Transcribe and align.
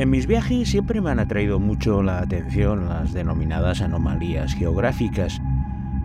En 0.00 0.08
mis 0.08 0.26
viajes 0.26 0.70
siempre 0.70 1.02
me 1.02 1.10
han 1.10 1.18
atraído 1.18 1.60
mucho 1.60 2.02
la 2.02 2.20
atención 2.20 2.88
las 2.88 3.12
denominadas 3.12 3.82
anomalías 3.82 4.54
geográficas, 4.54 5.42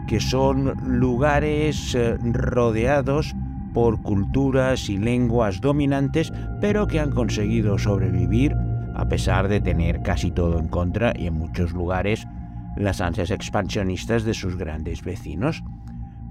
que 0.06 0.20
son 0.20 0.74
lugares 1.00 1.96
eh, 1.96 2.18
rodeados 2.20 3.34
por 3.74 4.02
culturas 4.02 4.90
y 4.90 4.98
lenguas 4.98 5.62
dominantes, 5.62 6.34
pero 6.60 6.88
que 6.88 7.00
han 7.00 7.12
conseguido 7.12 7.78
sobrevivir 7.78 8.54
a 8.96 9.08
pesar 9.08 9.48
de 9.48 9.62
tener 9.62 10.02
casi 10.02 10.30
todo 10.30 10.60
en 10.60 10.68
contra 10.68 11.14
y 11.16 11.28
en 11.28 11.36
muchos 11.36 11.72
lugares 11.72 12.28
las 12.76 13.00
ansias 13.00 13.32
expansionistas 13.32 14.26
de 14.26 14.34
sus 14.34 14.58
grandes 14.58 15.06
vecinos. 15.06 15.64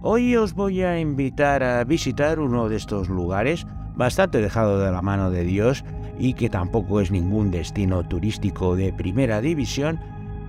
Hoy 0.03 0.37
os 0.37 0.53
voy 0.53 0.83
a 0.83 1.01
invitar 1.01 1.63
a 1.63 1.83
visitar 1.85 2.41
uno 2.41 2.69
de 2.69 2.77
estos 2.77 3.09
lugares, 3.09 3.67
bastante 3.95 4.43
dejado 4.43 4.81
de 4.81 4.93
la 4.93 5.01
mano 5.01 5.31
de 5.31 5.45
Dios 5.45 5.83
y 6.19 6.35
que 6.35 6.49
tampoco 6.49 7.01
es 7.01 7.11
ningún 7.11 7.51
destino 7.51 8.07
turístico 8.07 8.77
de 8.77 8.93
primera 8.93 9.41
división, 9.41 10.01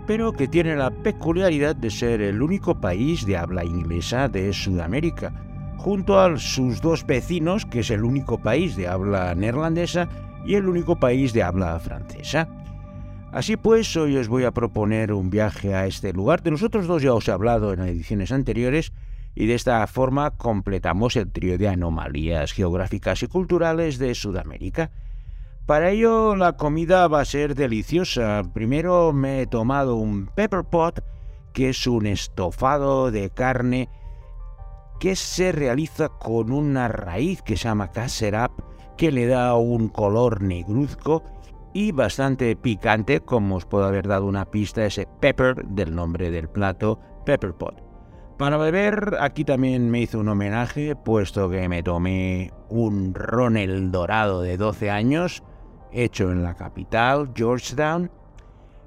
pero 0.07 0.33
que 0.33 0.47
tiene 0.47 0.75
la 0.75 0.91
peculiaridad 0.91 1.75
de 1.75 1.89
ser 1.89 2.21
el 2.21 2.41
único 2.41 2.79
país 2.79 3.25
de 3.25 3.37
habla 3.37 3.65
inglesa 3.65 4.27
de 4.27 4.53
Sudamérica, 4.53 5.33
junto 5.77 6.19
a 6.19 6.37
sus 6.37 6.81
dos 6.81 7.05
vecinos, 7.05 7.65
que 7.65 7.79
es 7.79 7.89
el 7.89 8.03
único 8.03 8.37
país 8.37 8.75
de 8.75 8.87
habla 8.87 9.33
neerlandesa 9.35 10.07
y 10.45 10.55
el 10.55 10.67
único 10.67 10.99
país 10.99 11.33
de 11.33 11.43
habla 11.43 11.79
francesa. 11.79 12.47
Así 13.31 13.57
pues, 13.57 13.95
hoy 13.97 14.15
os 14.15 14.29
voy 14.29 14.45
a 14.45 14.51
proponer 14.51 15.11
un 15.11 15.29
viaje 15.29 15.75
a 15.75 15.87
este 15.87 16.13
lugar. 16.13 16.41
De 16.41 16.51
nosotros 16.51 16.87
dos 16.87 17.01
ya 17.01 17.13
os 17.13 17.27
he 17.27 17.31
hablado 17.31 17.73
en 17.73 17.81
ediciones 17.81 18.31
anteriores 18.31 18.93
y 19.35 19.47
de 19.47 19.55
esta 19.55 19.85
forma 19.87 20.31
completamos 20.31 21.17
el 21.17 21.29
trío 21.29 21.57
de 21.57 21.67
anomalías 21.67 22.53
geográficas 22.53 23.21
y 23.23 23.27
culturales 23.27 23.99
de 23.99 24.15
Sudamérica. 24.15 24.91
Para 25.65 25.89
ello 25.89 26.35
la 26.35 26.53
comida 26.53 27.07
va 27.07 27.21
a 27.21 27.25
ser 27.25 27.55
deliciosa. 27.55 28.43
Primero 28.53 29.13
me 29.13 29.41
he 29.41 29.47
tomado 29.47 29.95
un 29.95 30.27
pepper 30.27 30.63
pot, 30.63 31.03
que 31.53 31.69
es 31.69 31.87
un 31.87 32.05
estofado 32.05 33.09
de 33.09 33.31
carne 33.31 33.89
que 34.99 35.15
se 35.15 35.51
realiza 35.51 36.09
con 36.09 36.51
una 36.51 36.87
raíz 36.87 37.41
que 37.41 37.57
se 37.57 37.63
llama 37.63 37.91
caserap, 37.91 38.51
que 38.95 39.11
le 39.11 39.25
da 39.25 39.55
un 39.55 39.89
color 39.89 40.43
negruzco 40.43 41.23
y 41.73 41.91
bastante 41.91 42.55
picante, 42.55 43.21
como 43.21 43.55
os 43.55 43.65
puedo 43.65 43.85
haber 43.85 44.07
dado 44.07 44.27
una 44.27 44.45
pista 44.45 44.85
ese 44.85 45.07
pepper 45.19 45.65
del 45.65 45.95
nombre 45.95 46.29
del 46.29 46.47
plato, 46.47 46.99
pepper 47.25 47.55
pot. 47.55 47.81
Para 48.37 48.57
beber, 48.57 49.17
aquí 49.19 49.43
también 49.43 49.89
me 49.89 50.01
hizo 50.01 50.19
un 50.19 50.27
homenaje, 50.27 50.95
puesto 50.95 51.49
que 51.49 51.67
me 51.67 51.81
tomé 51.81 52.51
un 52.69 53.15
ron 53.15 53.57
el 53.57 53.91
dorado 53.91 54.41
de 54.41 54.57
12 54.57 54.91
años, 54.91 55.41
hecho 55.95 56.31
en 56.31 56.43
la 56.43 56.55
capital, 56.55 57.31
Georgetown, 57.35 58.11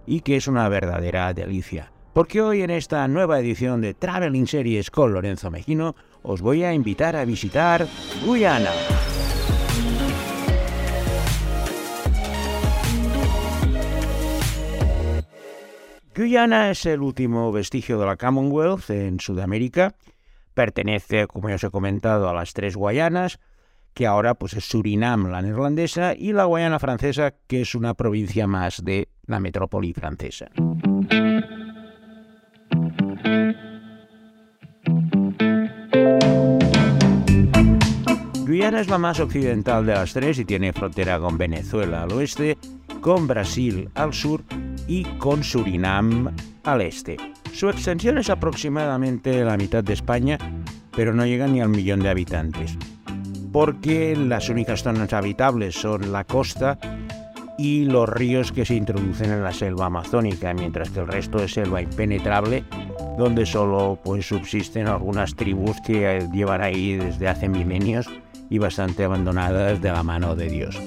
y 0.06 0.20
que 0.20 0.36
es 0.36 0.46
una 0.46 0.68
verdadera 0.68 1.32
delicia. 1.34 1.92
Porque 2.12 2.40
hoy 2.40 2.62
en 2.62 2.70
esta 2.70 3.06
nueva 3.08 3.38
edición 3.38 3.80
de 3.80 3.94
Traveling 3.94 4.46
Series 4.46 4.90
con 4.90 5.12
Lorenzo 5.12 5.50
Mejino 5.50 5.94
os 6.22 6.40
voy 6.40 6.64
a 6.64 6.72
invitar 6.72 7.16
a 7.16 7.24
visitar 7.24 7.86
Guyana. 8.24 8.70
Guyana 16.14 16.70
es 16.72 16.84
el 16.86 17.00
último 17.00 17.52
vestigio 17.52 18.00
de 18.00 18.06
la 18.06 18.16
Commonwealth 18.16 18.90
en 18.90 19.20
Sudamérica. 19.20 19.94
Pertenece, 20.52 21.28
como 21.28 21.48
ya 21.48 21.54
os 21.54 21.62
he 21.62 21.70
comentado, 21.70 22.28
a 22.28 22.34
las 22.34 22.54
tres 22.54 22.74
Guayanas, 22.74 23.38
que 23.94 24.06
ahora 24.06 24.34
pues 24.34 24.54
es 24.54 24.64
Surinam, 24.64 25.30
la 25.30 25.42
neerlandesa, 25.42 26.14
y 26.14 26.32
la 26.32 26.44
Guayana 26.44 26.78
francesa, 26.78 27.34
que 27.46 27.62
es 27.62 27.74
una 27.74 27.94
provincia 27.94 28.46
más 28.46 28.84
de 28.84 29.08
la 29.26 29.40
metrópoli 29.40 29.92
francesa. 29.92 30.46
Guyana 38.46 38.80
es 38.80 38.88
la 38.88 38.98
más 38.98 39.20
occidental 39.20 39.84
de 39.84 39.94
las 39.94 40.12
tres 40.12 40.38
y 40.38 40.44
tiene 40.44 40.72
frontera 40.72 41.18
con 41.18 41.36
Venezuela 41.36 42.02
al 42.02 42.12
oeste, 42.12 42.56
con 43.00 43.26
Brasil 43.26 43.90
al 43.94 44.14
sur 44.14 44.42
y 44.86 45.04
con 45.18 45.44
Surinam 45.44 46.34
al 46.64 46.80
este. 46.80 47.16
Su 47.52 47.68
extensión 47.68 48.18
es 48.18 48.30
aproximadamente 48.30 49.44
la 49.44 49.56
mitad 49.56 49.82
de 49.82 49.94
España, 49.94 50.38
pero 50.94 51.12
no 51.14 51.26
llega 51.26 51.46
ni 51.46 51.60
al 51.60 51.68
millón 51.68 52.00
de 52.00 52.10
habitantes 52.10 52.78
porque 53.52 54.16
las 54.16 54.48
únicas 54.48 54.82
zonas 54.82 55.12
habitables 55.12 55.74
son 55.74 56.12
la 56.12 56.24
costa 56.24 56.78
y 57.58 57.84
los 57.84 58.08
ríos 58.08 58.52
que 58.52 58.64
se 58.64 58.74
introducen 58.74 59.32
en 59.32 59.42
la 59.42 59.52
selva 59.52 59.86
amazónica, 59.86 60.54
mientras 60.54 60.90
que 60.90 61.00
el 61.00 61.08
resto 61.08 61.42
es 61.42 61.54
selva 61.54 61.82
impenetrable, 61.82 62.64
donde 63.18 63.46
solo 63.46 63.98
pues, 64.02 64.28
subsisten 64.28 64.86
algunas 64.86 65.34
tribus 65.34 65.76
que 65.84 66.28
llevan 66.32 66.62
ahí 66.62 66.94
desde 66.94 67.28
hace 67.28 67.48
milenios 67.48 68.08
y 68.48 68.58
bastante 68.58 69.04
abandonadas 69.04 69.82
de 69.82 69.90
la 69.90 70.04
mano 70.04 70.36
de 70.36 70.48
Dios. 70.48 70.80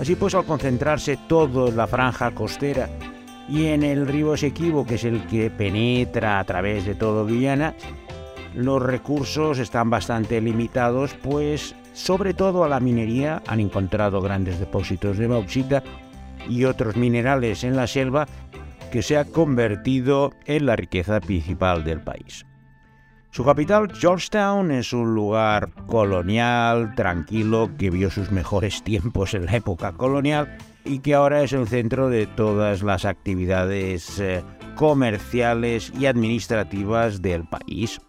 Así 0.00 0.14
pues, 0.14 0.34
al 0.34 0.46
concentrarse 0.46 1.18
todo 1.28 1.68
en 1.68 1.76
la 1.76 1.86
franja 1.86 2.30
costera 2.30 2.88
y 3.48 3.66
en 3.66 3.82
el 3.82 4.06
río 4.06 4.34
Esequibo, 4.34 4.86
que 4.86 4.94
es 4.94 5.04
el 5.04 5.26
que 5.26 5.50
penetra 5.50 6.38
a 6.38 6.44
través 6.44 6.86
de 6.86 6.94
todo 6.94 7.24
Guyana, 7.24 7.74
los 8.54 8.82
recursos 8.82 9.58
están 9.58 9.90
bastante 9.90 10.40
limitados, 10.40 11.14
pues 11.22 11.74
sobre 11.98 12.32
todo 12.32 12.62
a 12.62 12.68
la 12.68 12.78
minería 12.78 13.42
han 13.48 13.58
encontrado 13.58 14.22
grandes 14.22 14.60
depósitos 14.60 15.18
de 15.18 15.26
bauxita 15.26 15.82
y 16.48 16.64
otros 16.64 16.96
minerales 16.96 17.64
en 17.64 17.74
la 17.74 17.88
selva 17.88 18.26
que 18.92 19.02
se 19.02 19.18
ha 19.18 19.24
convertido 19.24 20.32
en 20.46 20.66
la 20.66 20.76
riqueza 20.76 21.20
principal 21.20 21.82
del 21.82 22.00
país. 22.00 22.46
Su 23.32 23.44
capital, 23.44 23.92
Georgetown, 23.92 24.70
es 24.70 24.92
un 24.92 25.14
lugar 25.14 25.72
colonial, 25.86 26.94
tranquilo, 26.94 27.68
que 27.76 27.90
vio 27.90 28.10
sus 28.10 28.30
mejores 28.30 28.82
tiempos 28.84 29.34
en 29.34 29.46
la 29.46 29.56
época 29.56 29.92
colonial 29.92 30.56
y 30.84 31.00
que 31.00 31.14
ahora 31.14 31.42
es 31.42 31.52
el 31.52 31.66
centro 31.66 32.08
de 32.08 32.26
todas 32.28 32.82
las 32.84 33.04
actividades 33.06 34.20
eh, 34.20 34.44
comerciales 34.76 35.92
y 35.98 36.06
administrativas 36.06 37.20
del 37.20 37.44
país. 37.44 38.00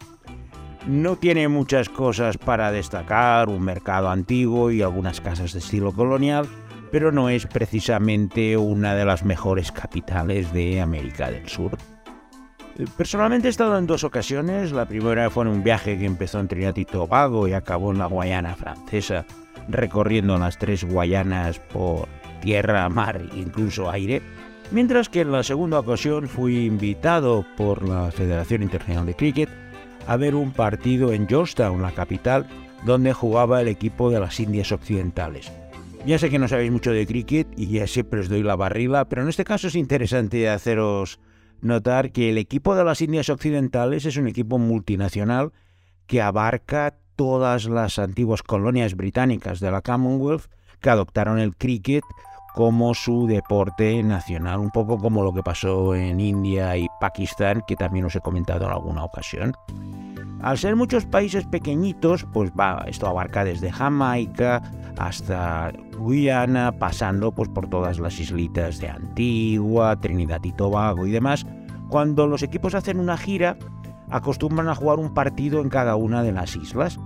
No 0.88 1.18
tiene 1.18 1.48
muchas 1.48 1.90
cosas 1.90 2.38
para 2.38 2.72
destacar, 2.72 3.50
un 3.50 3.62
mercado 3.62 4.10
antiguo 4.10 4.72
y 4.72 4.82
algunas 4.82 5.20
casas 5.22 5.54
de 5.54 5.60
estilo 5.60 5.92
colonial, 5.92 6.48
pero 6.92 7.12
no 7.12 7.30
es 7.30 7.46
precisamente 7.46 8.58
una 8.58 8.96
de 8.96 9.06
las 9.06 9.24
mejores 9.24 9.72
capitales 9.72 10.54
de 10.54 10.82
América 10.82 11.30
del 11.30 11.48
Sur. 11.48 11.78
Personalmente 12.98 13.48
he 13.48 13.52
estado 13.52 13.78
en 13.78 13.88
dos 13.88 14.06
ocasiones. 14.06 14.72
La 14.72 14.86
primera 14.86 15.30
fue 15.30 15.44
en 15.44 15.52
un 15.52 15.64
viaje 15.64 15.98
que 15.98 16.06
empezó 16.06 16.40
en 16.40 16.48
Trinidad 16.48 16.78
y 16.78 16.86
Tobago 16.86 17.48
y 17.48 17.54
acabó 17.54 17.92
en 17.92 18.00
la 18.00 18.06
Guayana 18.06 18.56
francesa, 18.56 19.26
recorriendo 19.68 20.38
las 20.38 20.58
tres 20.58 20.86
Guayanas 20.86 21.60
por 21.60 22.08
tierra, 22.42 22.88
mar 22.88 23.22
e 23.34 23.38
incluso 23.38 23.92
aire. 23.92 24.22
Mientras 24.72 25.10
que 25.10 25.22
en 25.22 25.32
la 25.34 25.44
segunda 25.44 25.80
ocasión 25.80 26.30
fui 26.30 26.66
invitado 26.66 27.46
por 27.58 27.88
la 27.88 28.12
Federación 28.12 28.64
Internacional 28.64 29.06
de 29.08 29.16
Cricket 29.16 29.50
a 30.10 30.18
ver 30.18 30.34
un 30.34 30.50
partido 30.50 31.14
en 31.14 31.28
Georgetown, 31.28 31.84
la 31.84 31.92
capital, 31.92 32.48
donde 32.84 33.14
jugaba 33.14 33.62
el 33.62 33.68
equipo 33.68 34.10
de 34.10 34.20
las 34.20 34.40
Indias 34.40 34.72
Occidentales. 34.72 35.52
Ya 36.04 36.18
sé 36.18 36.32
que 36.32 36.40
no 36.40 36.48
sabéis 36.48 36.72
mucho 36.72 36.92
de 36.92 37.06
cricket 37.06 37.48
y 37.56 37.68
ya 37.68 37.86
siempre 37.86 38.20
os 38.20 38.28
doy 38.28 38.42
la 38.42 38.56
barrila, 38.56 39.08
pero 39.08 39.22
en 39.22 39.30
este 39.30 39.44
caso 39.44 39.68
es 39.68 39.76
interesante 39.76 40.50
haceros 40.50 41.20
notar 41.62 42.12
que 42.12 42.32
el 42.32 42.40
equipo 42.40 42.74
de 42.74 42.84
las 42.84 43.04
Indias 43.04 43.30
Occidentales 43.30 44.04
es 44.06 44.18
un 44.18 44.28
equipo 44.28 44.58
multinacional 44.58 45.52
que 46.08 46.24
abarca 46.24 46.98
todas 47.16 47.66
las 47.66 48.00
antiguas 48.00 48.42
colonias 48.42 48.96
británicas 48.96 49.60
de 49.60 49.70
la 49.70 49.84
Commonwealth 49.84 50.50
que 50.82 50.90
adoptaron 50.90 51.38
el 51.38 51.56
cricket 51.56 52.04
como 52.60 52.94
su 52.94 53.26
deporte 53.26 54.04
nacional, 54.04 54.60
un 54.60 54.70
poco 54.70 54.98
como 54.98 55.24
lo 55.24 55.32
que 55.32 55.42
pasó 55.42 55.96
en 55.96 56.20
India 56.20 56.76
y 56.76 56.90
Pakistán, 57.00 57.64
que 57.66 57.78
también 57.78 58.04
os 58.04 58.18
he 58.18 58.20
comentado 58.20 58.66
en 58.66 58.72
alguna 58.72 59.06
ocasión. 59.06 59.54
Al 60.42 60.58
ser 60.58 60.76
muchos 60.76 61.06
países 61.06 61.46
pequeñitos, 61.46 62.26
pues 62.34 62.52
esto 62.86 63.08
abarca 63.08 63.46
desde 63.46 63.72
Jamaica 63.72 64.62
hasta 64.98 65.72
Guyana, 65.98 66.74
pasando 66.74 67.32
pues 67.32 67.48
por 67.48 67.70
todas 67.70 67.98
las 67.98 68.20
islitas 68.20 68.80
de 68.80 68.90
Antigua, 68.90 69.96
Trinidad 69.96 70.44
y 70.44 70.52
Tobago 70.52 71.08
y 71.08 71.12
demás. 71.12 71.46
Cuando 71.88 72.28
los 72.28 72.44
equipos 72.44 72.76
hacen 72.76 73.00
una 73.00 73.16
gira, 73.16 73.56
acostumbran 74.10 74.68
a 74.68 74.76
jugar 74.76 75.00
un 75.00 75.14
partido 75.14 75.62
en 75.62 75.70
cada 75.70 75.96
una 75.96 76.24
de 76.24 76.34
las 76.34 76.58
islas. 76.58 77.00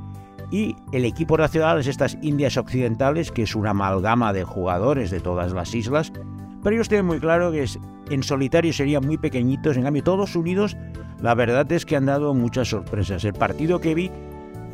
Y 0.53 0.75
el 0.91 1.03
equipo 1.03 1.35
nacional 1.35 1.79
es 1.79 1.87
estas 1.87 2.15
Indias 2.21 2.57
Occidentales, 2.57 3.31
que 3.31 3.41
es 3.41 3.55
una 3.55 3.71
amalgama 3.71 4.33
de 4.33 4.43
jugadores 4.43 5.09
de 5.09 5.19
todas 5.19 5.51
las 5.51 5.73
islas. 5.73 6.13
Pero 6.61 6.75
ellos 6.75 6.89
tienen 6.89 7.07
muy 7.07 7.19
claro 7.19 7.51
que 7.51 7.65
en 8.11 8.21
solitario 8.21 8.71
serían 8.71 9.03
muy 9.03 9.17
pequeñitos, 9.17 9.77
en 9.77 9.83
cambio 9.83 10.03
todos 10.03 10.35
unidos 10.35 10.77
la 11.23 11.33
verdad 11.33 11.71
es 11.71 11.87
que 11.87 11.95
han 11.95 12.05
dado 12.05 12.35
muchas 12.35 12.67
sorpresas. 12.67 13.25
El 13.25 13.33
partido 13.33 13.81
que 13.81 13.95
vi 13.95 14.11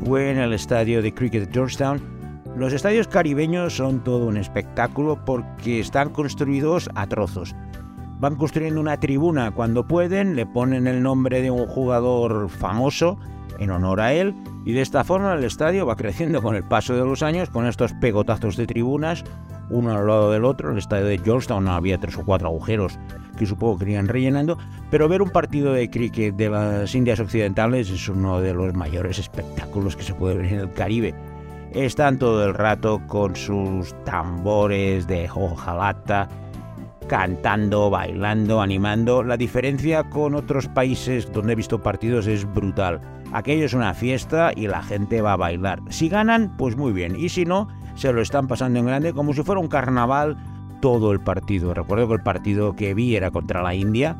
fue 0.04 0.30
en 0.30 0.36
el 0.36 0.52
estadio 0.52 1.00
de 1.00 1.14
Cricket 1.14 1.46
de 1.46 1.52
Georgetown, 1.52 2.02
Los 2.56 2.74
estadios 2.74 3.08
caribeños 3.08 3.74
son 3.74 4.04
todo 4.04 4.26
un 4.26 4.36
espectáculo 4.36 5.24
porque 5.24 5.80
están 5.80 6.10
construidos 6.10 6.90
a 6.94 7.06
trozos. 7.06 7.56
Van 8.18 8.36
construyendo 8.36 8.82
una 8.82 9.00
tribuna 9.00 9.50
cuando 9.52 9.88
pueden, 9.88 10.36
le 10.36 10.44
ponen 10.44 10.86
el 10.86 11.02
nombre 11.02 11.40
de 11.40 11.50
un 11.50 11.66
jugador 11.66 12.50
famoso 12.50 13.18
en 13.58 13.70
honor 13.70 14.02
a 14.02 14.12
él 14.12 14.34
y 14.64 14.72
de 14.72 14.82
esta 14.82 15.04
forma 15.04 15.34
el 15.34 15.44
estadio 15.44 15.86
va 15.86 15.96
creciendo 15.96 16.42
con 16.42 16.54
el 16.54 16.64
paso 16.64 16.94
de 16.94 17.04
los 17.04 17.22
años 17.22 17.50
con 17.50 17.66
estos 17.66 17.92
pegotazos 17.94 18.56
de 18.56 18.66
tribunas 18.66 19.24
uno 19.70 19.92
al 19.96 20.06
lado 20.06 20.30
del 20.30 20.44
otro. 20.44 20.68
En 20.68 20.72
el 20.72 20.78
estadio 20.78 21.06
de 21.06 21.18
Georgetown 21.18 21.68
había 21.68 21.98
tres 21.98 22.16
o 22.18 22.24
cuatro 22.24 22.48
agujeros 22.48 22.98
que 23.38 23.46
supongo 23.46 23.78
que 23.78 23.84
irían 23.84 24.08
rellenando, 24.08 24.58
pero 24.90 25.08
ver 25.08 25.22
un 25.22 25.30
partido 25.30 25.72
de 25.72 25.88
cricket 25.88 26.34
de 26.34 26.50
las 26.50 26.94
Indias 26.94 27.20
Occidentales 27.20 27.88
es 27.88 28.08
uno 28.08 28.40
de 28.40 28.52
los 28.52 28.74
mayores 28.74 29.18
espectáculos 29.18 29.96
que 29.96 30.02
se 30.02 30.14
puede 30.14 30.36
ver 30.36 30.46
en 30.46 30.58
el 30.60 30.72
Caribe. 30.72 31.14
Están 31.72 32.18
todo 32.18 32.44
el 32.44 32.52
rato 32.52 33.00
con 33.06 33.36
sus 33.36 33.94
tambores 34.04 35.06
de 35.06 35.30
hojalata, 35.32 36.28
cantando, 37.06 37.88
bailando, 37.90 38.60
animando. 38.60 39.22
La 39.22 39.36
diferencia 39.36 40.02
con 40.10 40.34
otros 40.34 40.66
países 40.66 41.32
donde 41.32 41.52
he 41.52 41.56
visto 41.56 41.80
partidos 41.80 42.26
es 42.26 42.44
brutal. 42.52 43.00
Aquello 43.32 43.64
es 43.64 43.74
una 43.74 43.94
fiesta 43.94 44.52
y 44.54 44.66
la 44.66 44.82
gente 44.82 45.22
va 45.22 45.34
a 45.34 45.36
bailar. 45.36 45.80
Si 45.90 46.08
ganan, 46.08 46.56
pues 46.56 46.76
muy 46.76 46.92
bien. 46.92 47.14
Y 47.16 47.28
si 47.28 47.44
no, 47.44 47.68
se 47.94 48.12
lo 48.12 48.20
están 48.20 48.48
pasando 48.48 48.78
en 48.78 48.86
grande 48.86 49.12
como 49.12 49.32
si 49.34 49.42
fuera 49.42 49.60
un 49.60 49.68
carnaval 49.68 50.36
todo 50.80 51.12
el 51.12 51.20
partido. 51.20 51.74
Recuerdo 51.74 52.08
que 52.08 52.14
el 52.14 52.22
partido 52.22 52.74
que 52.74 52.94
vi 52.94 53.16
era 53.16 53.30
contra 53.30 53.62
la 53.62 53.74
India. 53.74 54.16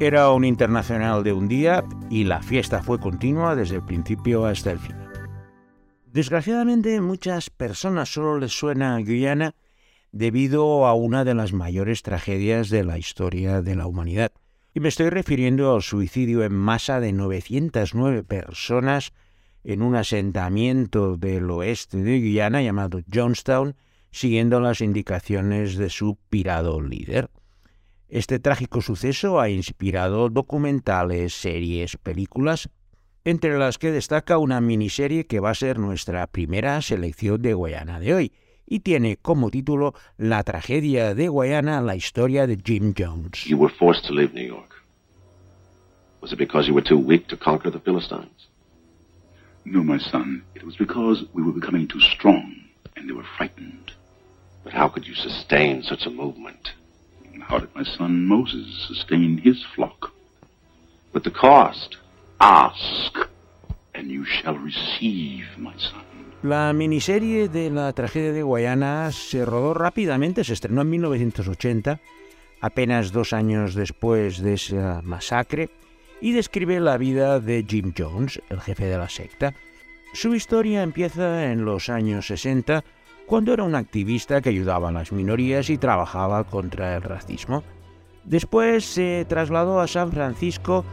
Era 0.00 0.30
un 0.30 0.44
internacional 0.44 1.24
de 1.24 1.32
un 1.32 1.48
día 1.48 1.84
y 2.08 2.24
la 2.24 2.40
fiesta 2.40 2.82
fue 2.82 3.00
continua 3.00 3.56
desde 3.56 3.76
el 3.76 3.82
principio 3.82 4.46
hasta 4.46 4.70
el 4.70 4.78
final. 4.78 5.08
Desgraciadamente 6.06 7.00
muchas 7.00 7.50
personas 7.50 8.12
solo 8.12 8.38
les 8.38 8.52
suena 8.52 8.98
Guyana 8.98 9.54
debido 10.12 10.86
a 10.86 10.94
una 10.94 11.24
de 11.24 11.34
las 11.34 11.52
mayores 11.52 12.02
tragedias 12.02 12.70
de 12.70 12.84
la 12.84 12.98
historia 12.98 13.60
de 13.60 13.74
la 13.74 13.86
humanidad. 13.86 14.32
Y 14.78 14.80
me 14.80 14.90
estoy 14.90 15.10
refiriendo 15.10 15.74
al 15.74 15.82
suicidio 15.82 16.44
en 16.44 16.52
masa 16.52 17.00
de 17.00 17.12
909 17.12 18.22
personas 18.22 19.12
en 19.64 19.82
un 19.82 19.96
asentamiento 19.96 21.16
del 21.16 21.50
oeste 21.50 21.96
de 21.96 22.20
Guyana 22.20 22.62
llamado 22.62 23.00
Johnstown, 23.12 23.74
siguiendo 24.12 24.60
las 24.60 24.80
indicaciones 24.80 25.76
de 25.76 25.90
su 25.90 26.16
pirado 26.30 26.80
líder. 26.80 27.28
Este 28.08 28.38
trágico 28.38 28.80
suceso 28.80 29.40
ha 29.40 29.48
inspirado 29.50 30.28
documentales, 30.28 31.34
series, 31.34 31.96
películas, 31.96 32.70
entre 33.24 33.58
las 33.58 33.78
que 33.78 33.90
destaca 33.90 34.38
una 34.38 34.60
miniserie 34.60 35.26
que 35.26 35.40
va 35.40 35.50
a 35.50 35.56
ser 35.56 35.80
nuestra 35.80 36.24
primera 36.28 36.80
selección 36.82 37.42
de 37.42 37.52
Guayana 37.52 37.98
de 37.98 38.14
hoy, 38.14 38.32
y 38.68 38.80
tiene 38.80 39.16
como 39.16 39.50
título 39.50 39.94
La 40.16 40.42
tragedia 40.42 41.14
de 41.14 41.28
Guayana, 41.28 41.80
la 41.80 41.96
historia 41.96 42.46
de 42.46 42.58
Jim 42.62 42.94
Jones. 42.96 43.44
You 43.46 43.58
were 43.58 43.72
forced 43.72 44.06
to 44.06 44.12
leave 44.12 44.34
New 44.34 44.46
York. 44.46 44.74
Was 46.20 46.32
it 46.32 46.38
because 46.38 46.68
you 46.68 46.74
were 46.74 46.86
too 46.86 46.98
weak 46.98 47.28
to 47.28 47.36
conquer 47.36 47.70
the 47.70 47.80
Philistines? 47.80 48.48
No, 49.64 49.82
my 49.82 49.98
son. 49.98 50.42
It 50.54 50.64
was 50.64 50.76
because 50.76 51.24
we 51.32 51.42
were 51.42 51.52
becoming 51.52 51.86
too 51.86 52.00
strong, 52.00 52.56
and 52.96 53.08
they 53.08 53.12
were 53.12 53.26
frightened. 53.36 53.92
But 54.64 54.72
how 54.72 54.88
could 54.88 55.06
you 55.06 55.14
sustain 55.14 55.82
such 55.82 56.06
a 56.06 56.10
movement? 56.10 56.72
How 57.40 57.58
did 57.58 57.74
my 57.74 57.84
son 57.84 58.26
Moses 58.26 58.86
sustain 58.88 59.38
his 59.38 59.64
flock? 59.74 60.12
But 61.12 61.24
the 61.24 61.30
cost. 61.30 61.96
Ask, 62.40 63.16
and 63.94 64.10
you 64.10 64.24
shall 64.24 64.56
receive, 64.56 65.46
my 65.56 65.74
son. 65.76 66.04
La 66.42 66.72
miniserie 66.72 67.48
de 67.48 67.68
la 67.68 67.92
tragedia 67.92 68.32
de 68.32 68.44
Guayana 68.44 69.10
se 69.10 69.44
rodó 69.44 69.74
rápidamente, 69.74 70.44
se 70.44 70.52
estrenó 70.52 70.82
en 70.82 70.90
1980, 70.90 71.98
apenas 72.60 73.10
dos 73.10 73.32
años 73.32 73.74
después 73.74 74.40
de 74.40 74.54
esa 74.54 75.02
masacre, 75.02 75.68
y 76.20 76.30
describe 76.30 76.78
la 76.78 76.96
vida 76.96 77.40
de 77.40 77.64
Jim 77.68 77.92
Jones, 77.96 78.40
el 78.50 78.60
jefe 78.60 78.84
de 78.84 78.98
la 78.98 79.08
secta. 79.08 79.52
Su 80.12 80.32
historia 80.32 80.84
empieza 80.84 81.50
en 81.50 81.64
los 81.64 81.88
años 81.88 82.28
60, 82.28 82.84
cuando 83.26 83.52
era 83.52 83.64
un 83.64 83.74
activista 83.74 84.40
que 84.40 84.50
ayudaba 84.50 84.90
a 84.90 84.92
las 84.92 85.10
minorías 85.10 85.68
y 85.70 85.76
trabajaba 85.76 86.44
contra 86.44 86.94
el 86.94 87.02
racismo. 87.02 87.64
Después 88.22 88.84
se 88.84 89.26
trasladó 89.28 89.80
a 89.80 89.88
San 89.88 90.12
Francisco 90.12 90.84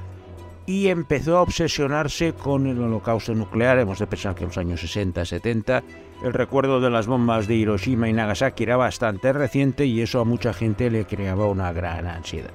y 0.66 0.88
empezó 0.88 1.38
a 1.38 1.42
obsesionarse 1.42 2.34
con 2.34 2.68
el 2.68 2.82
holocausto 2.82 3.34
nuclear. 3.36 3.80
Hemos 3.80 4.00
de 4.00 4.08
pensar 4.08 4.36
que 4.36 4.44
en 4.44 4.50
los 4.50 4.58
años 4.58 4.84
60-70 4.84 5.84
el 6.24 6.34
recuerdo 6.34 6.80
de 6.80 6.90
las 6.90 7.08
bombas 7.08 7.48
de 7.48 7.56
Hiroshima 7.56 8.10
y 8.10 8.14
Nagasaki 8.14 8.64
era 8.64 8.78
bastante 8.78 9.32
reciente 9.34 9.86
y 9.86 10.02
eso 10.02 10.20
a 10.20 10.26
mucha 10.26 10.54
gente 10.54 10.90
le 10.90 11.06
creaba 11.06 11.46
una 11.48 11.72
gran 11.72 12.08
ansiedad. 12.08 12.54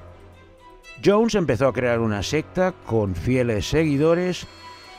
Jones 1.03 1.35
empezó 1.35 1.67
a 1.67 1.73
crear 1.73 1.99
una 1.99 2.21
secta 2.21 2.73
con 2.85 3.15
fieles 3.15 3.67
seguidores 3.67 4.45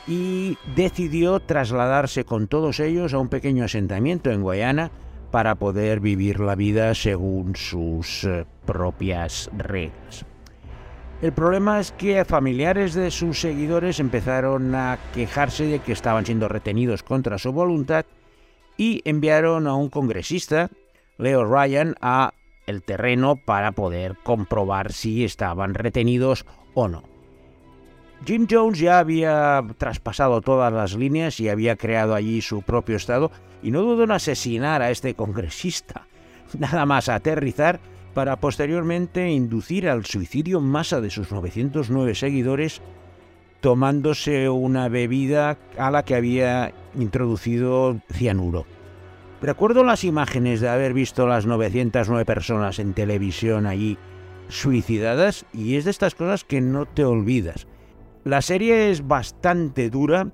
y 0.07 0.57
decidió 0.75 1.39
trasladarse 1.39 2.25
con 2.25 2.47
todos 2.47 2.79
ellos 2.79 3.13
a 3.13 3.19
un 3.19 3.29
pequeño 3.29 3.63
asentamiento 3.63 4.31
en 4.31 4.41
Guayana 4.41 4.91
para 5.31 5.55
poder 5.55 5.99
vivir 5.99 6.39
la 6.39 6.55
vida 6.55 6.93
según 6.93 7.55
sus 7.55 8.25
eh, 8.25 8.45
propias 8.65 9.49
reglas. 9.57 10.25
El 11.23 11.31
problema 11.31 11.79
es 11.79 11.93
que 11.93 12.25
familiares 12.25 12.93
de 12.95 13.09
sus 13.09 13.39
seguidores 13.39 14.01
empezaron 14.01 14.75
a 14.75 14.99
quejarse 15.13 15.63
de 15.63 15.79
que 15.79 15.93
estaban 15.93 16.25
siendo 16.25 16.49
retenidos 16.49 17.01
contra 17.01 17.37
su 17.37 17.53
voluntad 17.53 18.05
y 18.75 19.01
enviaron 19.05 19.67
a 19.67 19.73
un 19.73 19.87
congresista, 19.87 20.69
Leo 21.17 21.45
Ryan, 21.45 21.95
a 22.01 22.33
el 22.67 22.83
terreno 22.83 23.37
para 23.37 23.71
poder 23.71 24.17
comprobar 24.21 24.91
si 24.91 25.23
estaban 25.23 25.75
retenidos 25.75 26.45
o 26.73 26.89
no. 26.89 27.03
Jim 28.25 28.45
Jones 28.51 28.79
ya 28.79 28.99
había 28.99 29.63
traspasado 29.77 30.41
todas 30.41 30.73
las 30.73 30.93
líneas 30.93 31.39
y 31.39 31.47
había 31.47 31.77
creado 31.77 32.15
allí 32.15 32.41
su 32.41 32.63
propio 32.63 32.97
estado 32.97 33.31
y 33.61 33.71
no 33.71 33.81
dudó 33.81 34.03
en 34.03 34.11
asesinar 34.11 34.81
a 34.81 34.91
este 34.91 35.13
congresista. 35.13 36.05
Nada 36.59 36.85
más 36.85 37.07
aterrizar, 37.07 37.79
para 38.13 38.39
posteriormente 38.39 39.29
inducir 39.29 39.89
al 39.89 40.05
suicidio 40.05 40.59
en 40.59 40.65
masa 40.65 41.01
de 41.01 41.09
sus 41.09 41.31
909 41.31 42.15
seguidores 42.15 42.81
tomándose 43.61 44.49
una 44.49 44.89
bebida 44.89 45.57
a 45.77 45.89
la 45.89 46.03
que 46.03 46.15
había 46.15 46.73
introducido 46.95 47.97
cianuro. 48.11 48.65
Recuerdo 49.41 49.83
las 49.83 50.03
imágenes 50.03 50.59
de 50.61 50.69
haber 50.69 50.93
visto 50.93 51.27
las 51.27 51.45
909 51.45 52.25
personas 52.25 52.79
en 52.79 52.93
televisión 52.93 53.65
allí 53.65 53.97
suicidadas 54.49 55.45
y 55.53 55.75
es 55.75 55.85
de 55.85 55.91
estas 55.91 56.15
cosas 56.15 56.43
que 56.43 56.61
no 56.61 56.85
te 56.85 57.05
olvidas. 57.05 57.67
La 58.25 58.41
serie 58.41 58.91
es 58.91 59.07
bastante 59.07 59.89
dura, 59.89 60.31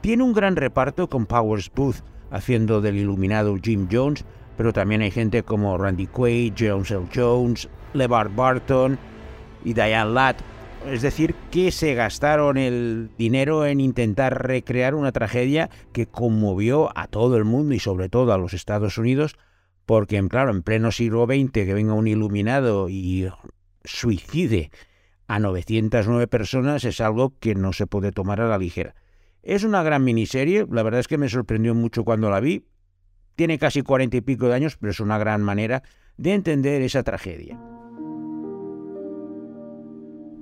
tiene 0.00 0.22
un 0.22 0.32
gran 0.32 0.56
reparto 0.56 1.08
con 1.08 1.26
Powers 1.26 1.70
Booth 1.74 2.02
haciendo 2.30 2.80
del 2.80 2.96
iluminado 2.96 3.54
Jim 3.62 3.88
Jones, 3.90 4.24
pero 4.56 4.72
también 4.72 5.02
hay 5.02 5.10
gente 5.10 5.42
como 5.42 5.76
Randy 5.78 6.06
Quaid, 6.06 6.54
Jones 6.58 6.90
L. 6.90 7.06
Jones, 7.14 7.68
LeVar 7.94 8.28
Barton 8.34 8.98
y 9.64 9.72
Diane 9.72 10.12
Ladd. 10.12 10.36
Es 10.90 11.02
decir, 11.02 11.34
que 11.50 11.70
se 11.70 11.94
gastaron 11.94 12.56
el 12.56 13.10
dinero 13.16 13.64
en 13.66 13.80
intentar 13.80 14.46
recrear 14.46 14.94
una 14.94 15.12
tragedia 15.12 15.70
que 15.92 16.06
conmovió 16.06 16.96
a 16.98 17.06
todo 17.06 17.36
el 17.36 17.44
mundo 17.44 17.74
y 17.74 17.78
sobre 17.78 18.08
todo 18.08 18.32
a 18.32 18.38
los 18.38 18.52
Estados 18.52 18.98
Unidos, 18.98 19.36
porque, 19.86 20.20
claro, 20.28 20.50
en 20.50 20.62
pleno 20.62 20.90
siglo 20.90 21.26
XX 21.26 21.52
que 21.52 21.74
venga 21.74 21.94
un 21.94 22.08
iluminado 22.08 22.88
y 22.88 23.28
suicide 23.84 24.70
a 25.28 25.38
909 25.38 26.26
personas 26.26 26.84
es 26.84 27.00
algo 27.00 27.38
que 27.38 27.54
no 27.54 27.72
se 27.72 27.86
puede 27.86 28.10
tomar 28.10 28.40
a 28.40 28.48
la 28.48 28.58
ligera. 28.58 28.94
Es 29.42 29.64
una 29.64 29.82
gran 29.82 30.04
miniserie, 30.04 30.66
la 30.70 30.82
verdad 30.82 31.00
es 31.00 31.08
que 31.08 31.18
me 31.18 31.28
sorprendió 31.28 31.74
mucho 31.74 32.04
cuando 32.04 32.30
la 32.30 32.40
vi, 32.40 32.64
tiene 33.34 33.58
casi 33.58 33.82
cuarenta 33.82 34.16
y 34.16 34.20
pico 34.20 34.48
de 34.48 34.54
años, 34.54 34.76
pero 34.76 34.90
es 34.90 35.00
una 35.00 35.18
gran 35.18 35.42
manera 35.42 35.82
de 36.16 36.34
entender 36.34 36.82
esa 36.82 37.02
tragedia. 37.02 37.58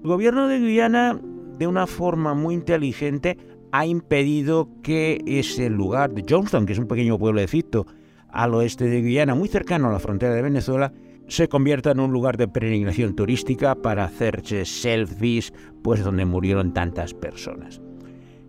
El 0.02 0.08
gobierno 0.08 0.48
de 0.48 0.60
Guyana, 0.60 1.20
de 1.58 1.66
una 1.66 1.86
forma 1.86 2.34
muy 2.34 2.54
inteligente, 2.54 3.36
ha 3.72 3.86
impedido 3.86 4.68
que 4.82 5.20
ese 5.26 5.68
lugar 5.70 6.12
de 6.12 6.24
Johnstown, 6.28 6.66
que 6.66 6.72
es 6.72 6.78
un 6.78 6.88
pequeño 6.88 7.18
pueblecito 7.18 7.86
al 8.28 8.54
oeste 8.54 8.86
de 8.86 9.02
Guyana, 9.02 9.34
muy 9.34 9.48
cercano 9.48 9.88
a 9.88 9.92
la 9.92 9.98
frontera 9.98 10.34
de 10.34 10.42
Venezuela, 10.42 10.92
se 11.28 11.48
convierta 11.48 11.92
en 11.92 12.00
un 12.00 12.12
lugar 12.12 12.36
de 12.36 12.48
peregrinación 12.48 13.14
turística 13.14 13.74
para 13.76 14.04
hacerse 14.04 14.64
selfies, 14.64 15.52
pues 15.82 16.02
donde 16.02 16.24
murieron 16.24 16.72
tantas 16.72 17.14
personas. 17.14 17.80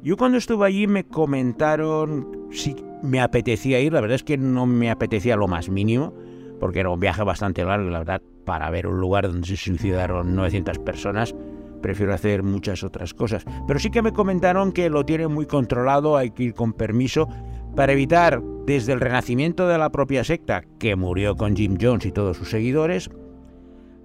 Yo 0.01 0.17
cuando 0.17 0.39
estuve 0.39 0.65
allí 0.65 0.87
me 0.87 1.03
comentaron 1.03 2.47
si 2.51 2.75
me 3.03 3.19
apetecía 3.19 3.79
ir, 3.79 3.93
la 3.93 4.01
verdad 4.01 4.15
es 4.15 4.23
que 4.23 4.37
no 4.37 4.65
me 4.65 4.89
apetecía 4.89 5.35
lo 5.35 5.47
más 5.47 5.69
mínimo, 5.69 6.13
porque 6.59 6.79
era 6.79 6.89
un 6.89 6.99
viaje 6.99 7.23
bastante 7.23 7.63
largo 7.63 7.89
la 7.89 7.99
verdad, 7.99 8.21
para 8.45 8.69
ver 8.69 8.87
un 8.87 8.99
lugar 8.99 9.27
donde 9.27 9.47
se 9.47 9.57
suicidaron 9.57 10.35
900 10.35 10.79
personas, 10.79 11.35
prefiero 11.81 12.13
hacer 12.13 12.43
muchas 12.43 12.83
otras 12.83 13.13
cosas. 13.13 13.45
Pero 13.67 13.79
sí 13.79 13.89
que 13.89 14.01
me 14.01 14.13
comentaron 14.13 14.71
que 14.71 14.89
lo 14.89 15.05
tienen 15.05 15.31
muy 15.31 15.45
controlado, 15.45 16.17
hay 16.17 16.31
que 16.31 16.43
ir 16.43 16.53
con 16.53 16.73
permiso, 16.73 17.27
para 17.75 17.93
evitar 17.93 18.41
desde 18.65 18.93
el 18.93 18.99
renacimiento 18.99 19.67
de 19.67 19.77
la 19.77 19.91
propia 19.91 20.23
secta, 20.23 20.63
que 20.79 20.95
murió 20.95 21.35
con 21.35 21.55
Jim 21.55 21.77
Jones 21.81 22.05
y 22.05 22.11
todos 22.11 22.37
sus 22.37 22.49
seguidores, 22.49 23.09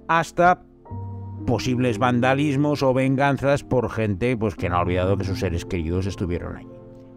hasta 0.09 0.63
posibles 1.47 1.99
vandalismos 1.99 2.83
o 2.83 2.93
venganzas 2.95 3.63
por 3.63 3.91
gente 3.91 4.37
pues, 4.37 4.55
que 4.55 4.69
no 4.69 4.77
ha 4.77 4.81
olvidado 4.81 5.17
que 5.17 5.25
sus 5.25 5.41
seres 5.41 5.65
queridos 5.65 6.07
estuvieron 6.07 6.57
allí. 6.57 6.76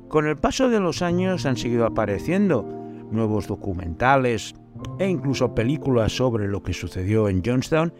Con 0.09 0.25
el 0.25 0.37
paso 0.37 0.69
de 0.69 0.79
los 0.79 1.03
años 1.03 1.45
han 1.45 1.55
seguido 1.55 1.85
apareciendo 1.85 2.63
nuevos 3.11 3.47
documentales 3.47 4.55
e 4.97 5.07
incluso 5.07 5.53
películas 5.53 6.13
sobre 6.13 6.47
lo 6.47 6.63
que 6.63 6.73
sucedió 6.73 7.29
en 7.29 7.43
Jonestown, 7.45 7.93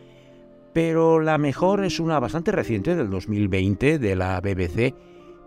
pero 0.73 1.19
la 1.19 1.37
mejor 1.37 1.85
es 1.85 1.99
una 1.99 2.19
bastante 2.19 2.51
reciente 2.51 2.95
del 2.95 3.11
2020 3.11 3.99
de 3.99 4.15
la 4.15 4.41
BBC 4.41 4.95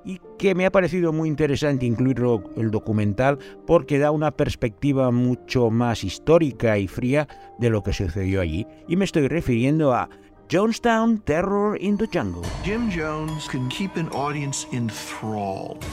y 0.05 0.21
que 0.39 0.55
me 0.55 0.65
ha 0.65 0.71
parecido 0.71 1.13
muy 1.13 1.29
interesante 1.29 1.85
incluirlo 1.85 2.45
el 2.57 2.71
documental 2.71 3.41
porque 3.67 3.99
da 3.99 4.13
una 4.13 4.31
perspectiva 4.31 5.11
mucho 5.11 5.69
más 5.69 6.05
histórica 6.05 6.79
y 6.79 6.87
fría 6.87 7.27
de 7.59 7.71
lo 7.71 7.83
que 7.83 7.93
sucedió 7.93 8.41
allí. 8.41 8.69
Y 8.87 8.95
me 8.95 9.05
estoy 9.05 9.27
refiriendo 9.27 9.93
a 9.95 10.09
Jonestown 10.49 11.19
Terror 11.23 11.77
in 11.81 11.97
the 11.99 12.07
Jungle. 12.07 12.43
Jim 12.65 12.89
Jones 12.89 13.49
can 13.49 13.69
keep 13.69 13.97
an 13.97 14.09
audience 14.13 14.65
enthralled. 14.73 15.85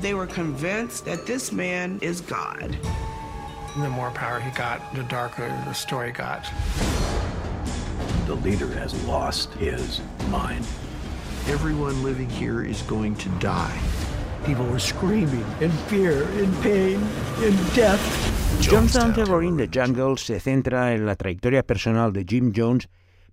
They 0.00 0.12
were 0.12 0.26
convinced 0.26 1.06
that 1.06 1.26
this 1.26 1.52
man 1.52 1.98
is 2.02 2.20
God. 2.20 2.76
The 3.78 3.88
more 3.88 4.10
power 4.10 4.40
he 4.40 4.50
got, 4.50 4.94
the 4.94 5.02
darker 5.04 5.48
the 5.64 5.72
story 5.72 6.12
got. 6.12 6.44
The 8.26 8.36
leader 8.36 8.68
has 8.74 8.92
lost 9.06 9.52
his 9.54 10.00
mind. 10.30 10.66
Everyone 11.48 12.02
living 12.02 12.28
here 12.28 12.62
is 12.62 12.82
going 12.82 13.16
to 13.16 13.28
die. 13.38 13.78
People 14.44 14.66
were 14.66 14.78
screaming 14.78 15.44
in 15.60 15.70
fear, 15.88 16.22
in 16.38 16.52
pain, 16.56 17.00
in 17.42 17.56
death. 17.74 18.00
Jonestown 18.60 19.14
Terror 19.14 19.42
in 19.42 19.56
the 19.56 19.68
Jungle 19.68 20.16
se 20.18 20.40
centra 20.40 20.94
en 20.94 21.06
la 21.06 21.16
trayectoria 21.16 21.62
personal 21.62 22.12
de 22.12 22.24
Jim 22.24 22.52
Jones, 22.54 22.88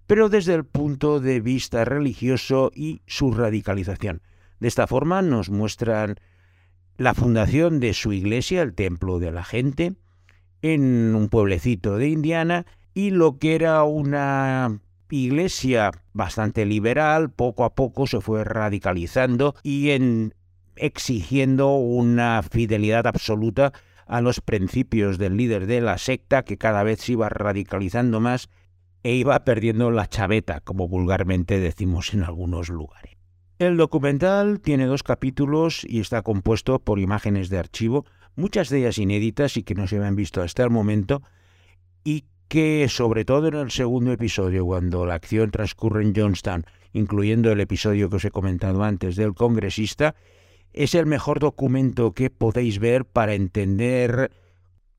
pero 0.08 0.30
desde 0.30 0.54
el 0.54 0.64
punto 0.64 1.20
de 1.20 1.40
vista 1.40 1.86
religioso 1.86 2.72
y 2.74 3.02
su 3.06 3.32
radicalización. 3.32 4.22
De 4.60 4.68
esta 4.68 4.88
forma 4.88 5.22
nos 5.22 5.50
muestran 5.50 6.16
la 6.98 7.14
fundación 7.14 7.80
de 7.80 7.94
su 7.94 8.14
iglesia, 8.14 8.62
el 8.62 8.74
Templo 8.74 9.20
de 9.20 9.32
la 9.32 9.44
Gente, 9.44 9.94
en 10.62 11.14
un 11.16 11.30
pueblecito 11.30 11.98
de 11.98 12.10
Indiana, 12.10 12.66
y 12.94 13.10
lo 13.10 13.38
que 13.38 13.56
era 13.56 13.84
una 13.84 14.80
iglesia 15.10 15.92
bastante 16.14 16.66
liberal, 16.66 17.32
poco 17.32 17.66
a 17.66 17.76
poco 17.76 18.08
se 18.08 18.22
fue 18.22 18.44
radicalizando 18.44 19.56
y 19.64 19.92
en, 19.92 20.34
exigiendo 20.76 21.76
una 21.76 22.42
fidelidad 22.44 23.08
absoluta 23.08 23.74
a 24.06 24.22
los 24.22 24.42
principios 24.42 25.18
del 25.18 25.38
líder 25.38 25.66
de 25.66 25.82
la 25.82 25.98
secta, 25.98 26.44
que 26.44 26.58
cada 26.58 26.84
vez 26.84 27.02
se 27.02 27.14
iba 27.14 27.30
radicalizando 27.30 28.20
más 28.20 28.50
e 29.04 29.16
iba 29.16 29.44
perdiendo 29.44 29.92
la 29.92 30.08
chaveta, 30.08 30.62
como 30.62 30.88
vulgarmente 30.88 31.60
decimos 31.60 32.14
en 32.14 32.24
algunos 32.24 32.70
lugares. 32.70 33.13
El 33.60 33.78
documental 33.78 34.60
tiene 34.60 34.86
dos 34.86 35.04
capítulos 35.04 35.86
y 35.88 36.00
está 36.00 36.24
compuesto 36.24 36.80
por 36.80 37.00
imágenes 37.00 37.50
de 37.50 37.60
archivo, 37.60 38.06
muchas 38.36 38.70
de 38.70 38.80
ellas 38.80 38.98
inéditas 38.98 39.58
y 39.58 39.64
que 39.64 39.76
no 39.76 39.88
se 39.88 39.98
habían 39.98 40.16
visto 40.16 40.42
hasta 40.42 40.64
el 40.64 40.72
momento, 40.72 41.22
y 42.04 42.26
que 42.48 42.88
sobre 42.90 43.26
todo 43.26 43.48
en 43.48 43.56
el 43.56 43.72
segundo 43.72 44.12
episodio, 44.12 44.66
cuando 44.66 45.06
la 45.06 45.14
acción 45.14 45.52
transcurre 45.52 46.04
en 46.04 46.16
Johnstown, 46.16 46.66
incluyendo 46.94 47.52
el 47.52 47.60
episodio 47.60 48.10
que 48.10 48.16
os 48.16 48.26
he 48.26 48.32
comentado 48.32 48.84
antes 48.84 49.16
del 49.16 49.36
congresista, 49.36 50.16
es 50.74 50.96
el 50.96 51.06
mejor 51.06 51.40
documento 51.40 52.14
que 52.14 52.32
podéis 52.32 52.80
ver 52.80 53.06
para 53.06 53.36
entender 53.36 54.32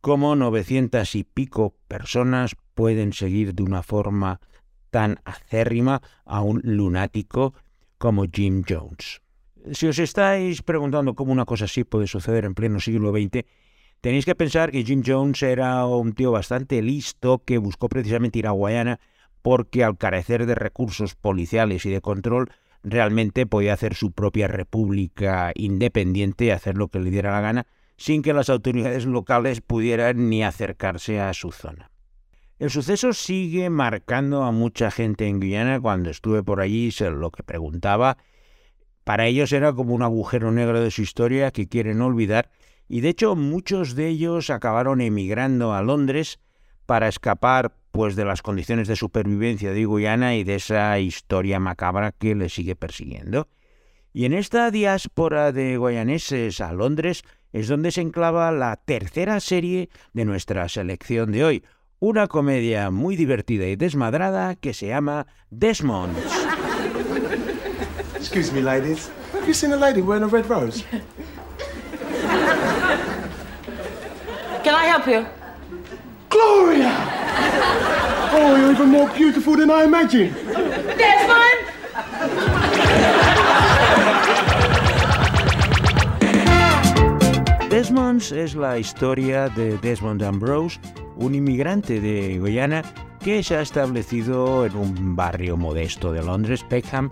cómo 0.00 0.37
900 0.37 1.12
y 1.16 1.25
pico 1.25 1.75
personas 1.88 2.54
pueden 2.75 3.12
seguir 3.12 3.54
de 3.54 3.64
una 3.64 3.82
forma 3.82 4.40
tan 4.90 5.18
acérrima 5.25 6.02
a 6.25 6.40
un 6.40 6.61
lunático 6.62 7.54
como 7.98 8.24
Jim 8.32 8.62
Jones. 8.68 9.20
Si 9.72 9.86
os 9.86 9.98
estáis 9.98 10.62
preguntando 10.62 11.14
cómo 11.14 11.32
una 11.32 11.46
cosa 11.46 11.64
así 11.64 11.84
puede 11.84 12.06
suceder 12.06 12.44
en 12.44 12.54
pleno 12.54 12.80
siglo 12.80 13.12
XX, 13.12 13.44
Tenéis 14.04 14.26
que 14.26 14.34
pensar 14.34 14.70
que 14.70 14.84
Jim 14.84 15.02
Jones 15.02 15.42
era 15.42 15.86
un 15.86 16.12
tío 16.12 16.30
bastante 16.30 16.82
listo 16.82 17.42
que 17.42 17.56
buscó 17.56 17.88
precisamente 17.88 18.38
ir 18.38 18.46
a 18.46 18.50
Guayana 18.50 19.00
porque 19.40 19.82
al 19.82 19.96
carecer 19.96 20.44
de 20.44 20.54
recursos 20.54 21.14
policiales 21.14 21.86
y 21.86 21.90
de 21.90 22.02
control, 22.02 22.50
realmente 22.82 23.46
podía 23.46 23.72
hacer 23.72 23.94
su 23.94 24.12
propia 24.12 24.46
república 24.46 25.52
independiente 25.54 26.44
y 26.44 26.50
hacer 26.50 26.76
lo 26.76 26.88
que 26.88 27.00
le 27.00 27.10
diera 27.10 27.32
la 27.32 27.40
gana, 27.40 27.66
sin 27.96 28.20
que 28.20 28.34
las 28.34 28.50
autoridades 28.50 29.06
locales 29.06 29.62
pudieran 29.62 30.28
ni 30.28 30.44
acercarse 30.44 31.18
a 31.18 31.32
su 31.32 31.50
zona. 31.50 31.90
El 32.64 32.71
suceso 32.71 33.12
sigue 33.12 33.68
marcando 33.68 34.42
a 34.42 34.50
mucha 34.50 34.90
gente 34.90 35.26
en 35.26 35.38
Guyana. 35.38 35.78
Cuando 35.78 36.09
estuve 36.09 36.42
por 36.42 36.62
allí, 36.62 36.92
se 36.92 37.11
lo 37.11 37.30
que 37.30 37.42
preguntaba, 37.42 38.16
para 39.04 39.26
ellos 39.26 39.52
era 39.52 39.75
como 39.75 39.94
un 39.94 40.00
agujero 40.00 40.50
negro 40.50 40.80
de 40.80 40.90
su 40.90 41.02
historia 41.02 41.50
que 41.50 41.68
quieren 41.68 42.00
olvidar 42.00 42.49
y 42.88 43.02
de 43.02 43.11
hecho 43.11 43.37
muchos 43.37 43.94
de 43.97 44.09
ellos 44.09 44.49
acabaron 44.49 45.02
emigrando 45.02 45.75
a 45.75 45.83
Londres 45.83 46.40
para 46.87 47.06
escapar 47.06 47.76
pues 47.92 48.16
de 48.16 48.25
las 48.25 48.40
condiciones 48.40 48.88
de 48.88 48.97
supervivencia 48.97 49.71
de 49.71 49.85
Guyana 49.85 50.35
y 50.35 50.42
de 50.42 50.54
esa 50.54 50.99
historia 50.99 51.61
macabra 51.61 52.12
que 52.12 52.35
les 52.35 52.54
sigue 52.54 52.76
persiguiendo. 52.76 53.47
Y 54.14 54.25
en 54.25 54.33
esta 54.33 54.71
diáspora 54.71 55.52
de 55.52 55.76
guayaneses 55.76 56.62
a 56.62 56.73
Londres 56.73 57.25
es 57.52 57.68
donde 57.68 57.90
se 57.92 58.00
enclava 58.00 58.50
la 58.52 58.76
tercera 58.76 59.38
serie 59.40 59.90
de 60.14 60.25
nuestra 60.25 60.66
selección 60.71 61.30
de 61.30 61.44
hoy, 61.44 61.64
una 62.04 62.26
comedia 62.26 62.90
muy 62.90 63.16
divertida 63.16 63.64
y 63.64 63.76
desmadrada 63.76 64.56
que 64.56 64.75
se 64.75 64.88
llama 64.88 65.26
Desmond. 65.49 66.14
Excuse 68.14 68.52
me, 68.52 68.61
ladies. 68.61 69.11
Have 69.32 69.46
you 69.46 69.54
seen 69.54 69.73
a 69.73 69.76
lady 69.76 70.02
wearing 70.02 70.23
a 70.23 70.26
red 70.26 70.44
rose? 70.46 70.84
Can 74.62 74.75
I 74.75 74.84
help 74.84 75.06
you? 75.06 75.25
Gloria! 76.28 76.92
Oh, 78.34 78.54
you're 78.54 78.73
even 78.73 78.90
more 78.90 79.08
beautiful 79.16 79.56
than 79.56 79.70
I 79.70 79.84
imagined. 79.84 80.34
Desmond! 80.99 81.61
Desmonds 87.70 88.30
es 88.30 88.54
la 88.54 88.78
historia 88.78 89.49
de 89.49 89.78
Desmond 89.78 90.23
Ambrose, 90.23 90.78
un 91.16 91.35
inmigrante 91.35 92.00
de 92.00 92.38
Guyana 92.38 92.83
que 93.21 93.42
se 93.42 93.56
ha 93.56 93.62
establecido 93.62 94.66
en 94.66 94.76
un 94.76 95.16
barrio 95.16 95.56
modesto 95.56 96.12
de 96.12 96.23
Londres, 96.23 96.64
Peckham, 96.68 97.11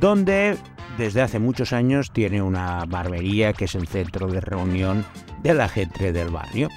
donde 0.00 0.56
desde 0.98 1.22
hace 1.22 1.38
muchos 1.38 1.72
años 1.72 2.10
tiene 2.12 2.42
una 2.42 2.84
barbería 2.86 3.52
que 3.52 3.66
es 3.66 3.74
el 3.74 3.86
centro 3.86 4.28
de 4.28 4.40
reunión 4.40 5.04
de 5.42 5.54
la 5.54 5.68
gente 5.68 6.12
del 6.12 6.30
barrio. 6.30 6.68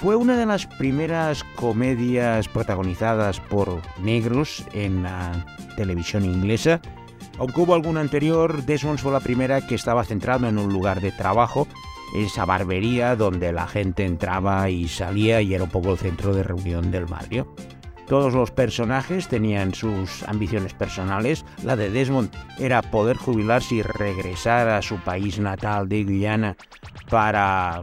Fue 0.00 0.16
una 0.16 0.36
de 0.36 0.46
las 0.46 0.66
primeras 0.66 1.44
comedias 1.54 2.48
protagonizadas 2.48 3.40
por 3.40 3.80
negros 4.00 4.64
en 4.72 5.04
la 5.04 5.44
televisión 5.76 6.24
inglesa. 6.24 6.80
Aunque 7.38 7.60
hubo 7.60 7.74
alguna 7.74 8.00
anterior, 8.00 8.64
Desmond 8.64 8.98
fue 8.98 9.12
la 9.12 9.20
primera 9.20 9.64
que 9.66 9.76
estaba 9.76 10.04
centrada 10.04 10.48
en 10.48 10.58
un 10.58 10.72
lugar 10.72 11.00
de 11.00 11.12
trabajo, 11.12 11.68
esa 12.14 12.44
barbería 12.44 13.16
donde 13.16 13.52
la 13.52 13.66
gente 13.66 14.04
entraba 14.04 14.68
y 14.68 14.88
salía 14.88 15.40
y 15.40 15.54
era 15.54 15.64
un 15.64 15.70
poco 15.70 15.92
el 15.92 15.98
centro 15.98 16.34
de 16.34 16.42
reunión 16.42 16.90
del 16.90 17.06
barrio. 17.06 17.54
Todos 18.06 18.34
los 18.34 18.50
personajes 18.50 19.28
tenían 19.28 19.74
sus 19.74 20.22
ambiciones 20.24 20.74
personales. 20.74 21.44
La 21.64 21.76
de 21.76 21.90
Desmond 21.90 22.30
era 22.58 22.82
poder 22.82 23.16
jubilarse 23.16 23.76
y 23.76 23.82
regresar 23.82 24.68
a 24.68 24.82
su 24.82 24.98
país 24.98 25.38
natal 25.38 25.88
de 25.88 26.04
Guyana 26.04 26.56
para 27.08 27.80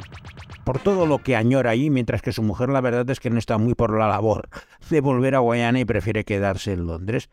por 0.64 0.78
todo 0.78 1.08
lo 1.08 1.18
que 1.18 1.36
añora 1.36 1.72
ahí, 1.72 1.90
mientras 1.90 2.22
que 2.22 2.32
su 2.32 2.44
mujer 2.44 2.70
la 2.70 2.82
verdad 2.82 3.10
es 3.10 3.20
que 3.20 3.32
no 3.32 3.40
está 3.40 3.58
muy 3.58 3.74
por 3.74 3.98
la 3.98 4.08
labor 4.08 4.50
de 4.92 5.02
volver 5.02 5.34
a 5.34 5.40
Guyana 5.40 5.80
y 5.80 5.86
prefiere 5.86 6.26
quedarse 6.26 6.74
en 6.74 6.86
Londres. 6.86 7.30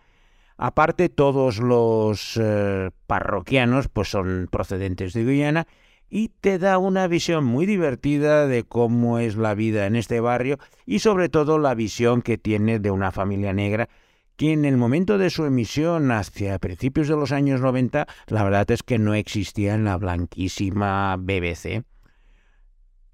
Aparte, 0.56 1.10
todos 1.10 1.58
los 1.58 2.40
eh, 2.42 2.90
parroquianos 3.06 3.88
pues 3.88 4.08
son 4.08 4.48
procedentes 4.50 5.12
de 5.12 5.24
Guyana 5.24 5.66
y 6.08 6.28
te 6.40 6.58
da 6.58 6.78
una 6.78 7.08
visión 7.08 7.44
muy 7.44 7.66
divertida 7.66 8.46
de 8.46 8.64
cómo 8.64 9.18
es 9.18 9.36
la 9.36 9.54
vida 9.54 9.86
en 9.86 9.96
este 9.96 10.20
barrio 10.20 10.58
y 10.84 11.00
sobre 11.00 11.28
todo 11.28 11.58
la 11.58 11.74
visión 11.74 12.22
que 12.22 12.38
tiene 12.38 12.78
de 12.78 12.90
una 12.90 13.10
familia 13.12 13.52
negra 13.52 13.88
que 14.36 14.52
en 14.52 14.64
el 14.64 14.76
momento 14.76 15.18
de 15.18 15.30
su 15.30 15.44
emisión 15.44 16.10
hacia 16.12 16.58
principios 16.58 17.08
de 17.08 17.16
los 17.16 17.32
años 17.32 17.60
90 17.60 18.06
la 18.28 18.44
verdad 18.44 18.70
es 18.70 18.82
que 18.82 18.98
no 18.98 19.14
existía 19.14 19.74
en 19.74 19.84
la 19.84 19.96
blanquísima 19.96 21.16
BBC. 21.16 21.84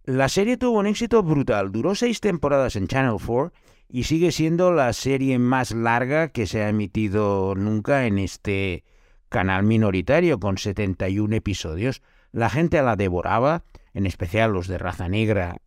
La 0.05 0.29
serie 0.29 0.57
tuvo 0.57 0.81
un 0.81 0.89
éxito 0.89 1.23
brutal, 1.23 1.71
duró 1.71 1.95
seis 1.95 2.21
temporadas 2.21 2.75
en 2.75 2.89
Channel 2.89 3.19
4 3.25 3.53
y 3.89 4.03
sigue 4.03 4.33
siendo 4.33 4.73
la 4.73 4.93
serie 4.95 5.39
más 5.39 5.71
larga 5.71 6.29
que 6.29 6.47
se 6.47 6.63
ha 6.63 6.69
emitido 6.69 7.55
nunca 7.55 8.07
en 8.07 8.19
este 8.19 8.85
canal 9.29 9.63
minoritario 9.63 10.41
con 10.41 10.59
71 10.59 11.37
episodios. 11.37 12.03
La 12.33 12.49
gente 12.49 12.81
la 12.83 12.97
devoraba, 12.97 13.63
en 13.93 14.07
especial 14.07 14.53
los 14.53 14.67
de 14.67 14.79
raza 14.79 15.09
negra 15.09 15.59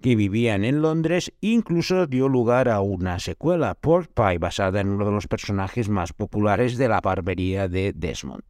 que 0.00 0.16
vivían 0.16 0.64
en 0.64 0.82
Londres, 0.82 1.32
incluso 1.40 2.06
dio 2.06 2.28
lugar 2.28 2.68
a 2.68 2.80
una 2.80 3.18
secuela, 3.18 3.74
Pork 3.74 4.10
Pie, 4.14 4.38
basada 4.38 4.80
en 4.80 4.88
uno 4.88 5.04
de 5.04 5.12
los 5.12 5.28
personajes 5.28 5.88
más 5.88 6.12
populares 6.12 6.76
de 6.78 6.88
la 6.88 7.00
barbería 7.00 7.68
de 7.68 7.92
Desmond. 7.94 8.42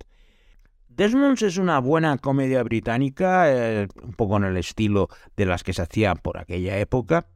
Desmond 0.88 1.42
es 1.42 1.58
una 1.58 1.78
buena 1.80 2.16
comedia 2.18 2.62
británica, 2.62 3.52
eh, 3.52 3.88
un 4.02 4.12
poco 4.12 4.36
en 4.36 4.44
el 4.44 4.56
estilo 4.56 5.08
de 5.36 5.46
las 5.46 5.62
que 5.62 5.72
se 5.72 5.82
hacían 5.82 6.18
por 6.18 6.38
aquella 6.38 6.78
época, 6.78 7.26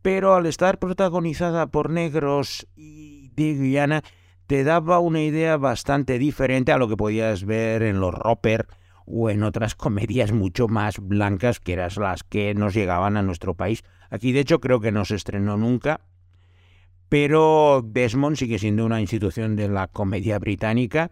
pero 0.00 0.34
al 0.34 0.46
estar 0.46 0.78
protagonizada 0.78 1.66
por 1.66 1.90
negros 1.90 2.66
y 2.76 3.30
de 3.34 3.54
Guyana, 3.54 4.02
te 4.46 4.64
daba 4.64 4.98
una 4.98 5.22
idea 5.22 5.56
bastante 5.56 6.18
diferente 6.18 6.72
a 6.72 6.78
lo 6.78 6.88
que 6.88 6.96
podías 6.96 7.44
ver 7.44 7.82
en 7.82 8.00
los 8.00 8.14
Roper 8.14 8.66
o 9.12 9.30
en 9.30 9.42
otras 9.42 9.74
comedias 9.74 10.32
mucho 10.32 10.68
más 10.68 10.98
blancas 10.98 11.60
que 11.60 11.74
eran 11.74 11.90
las 11.96 12.22
que 12.22 12.54
nos 12.54 12.74
llegaban 12.74 13.16
a 13.16 13.22
nuestro 13.22 13.54
país. 13.54 13.82
Aquí 14.10 14.32
de 14.32 14.40
hecho 14.40 14.60
creo 14.60 14.80
que 14.80 14.92
no 14.92 15.04
se 15.04 15.16
estrenó 15.16 15.56
nunca, 15.56 16.00
pero 17.08 17.82
Desmond 17.84 18.36
sigue 18.36 18.58
siendo 18.58 18.86
una 18.86 19.00
institución 19.00 19.56
de 19.56 19.68
la 19.68 19.88
comedia 19.88 20.38
británica. 20.38 21.10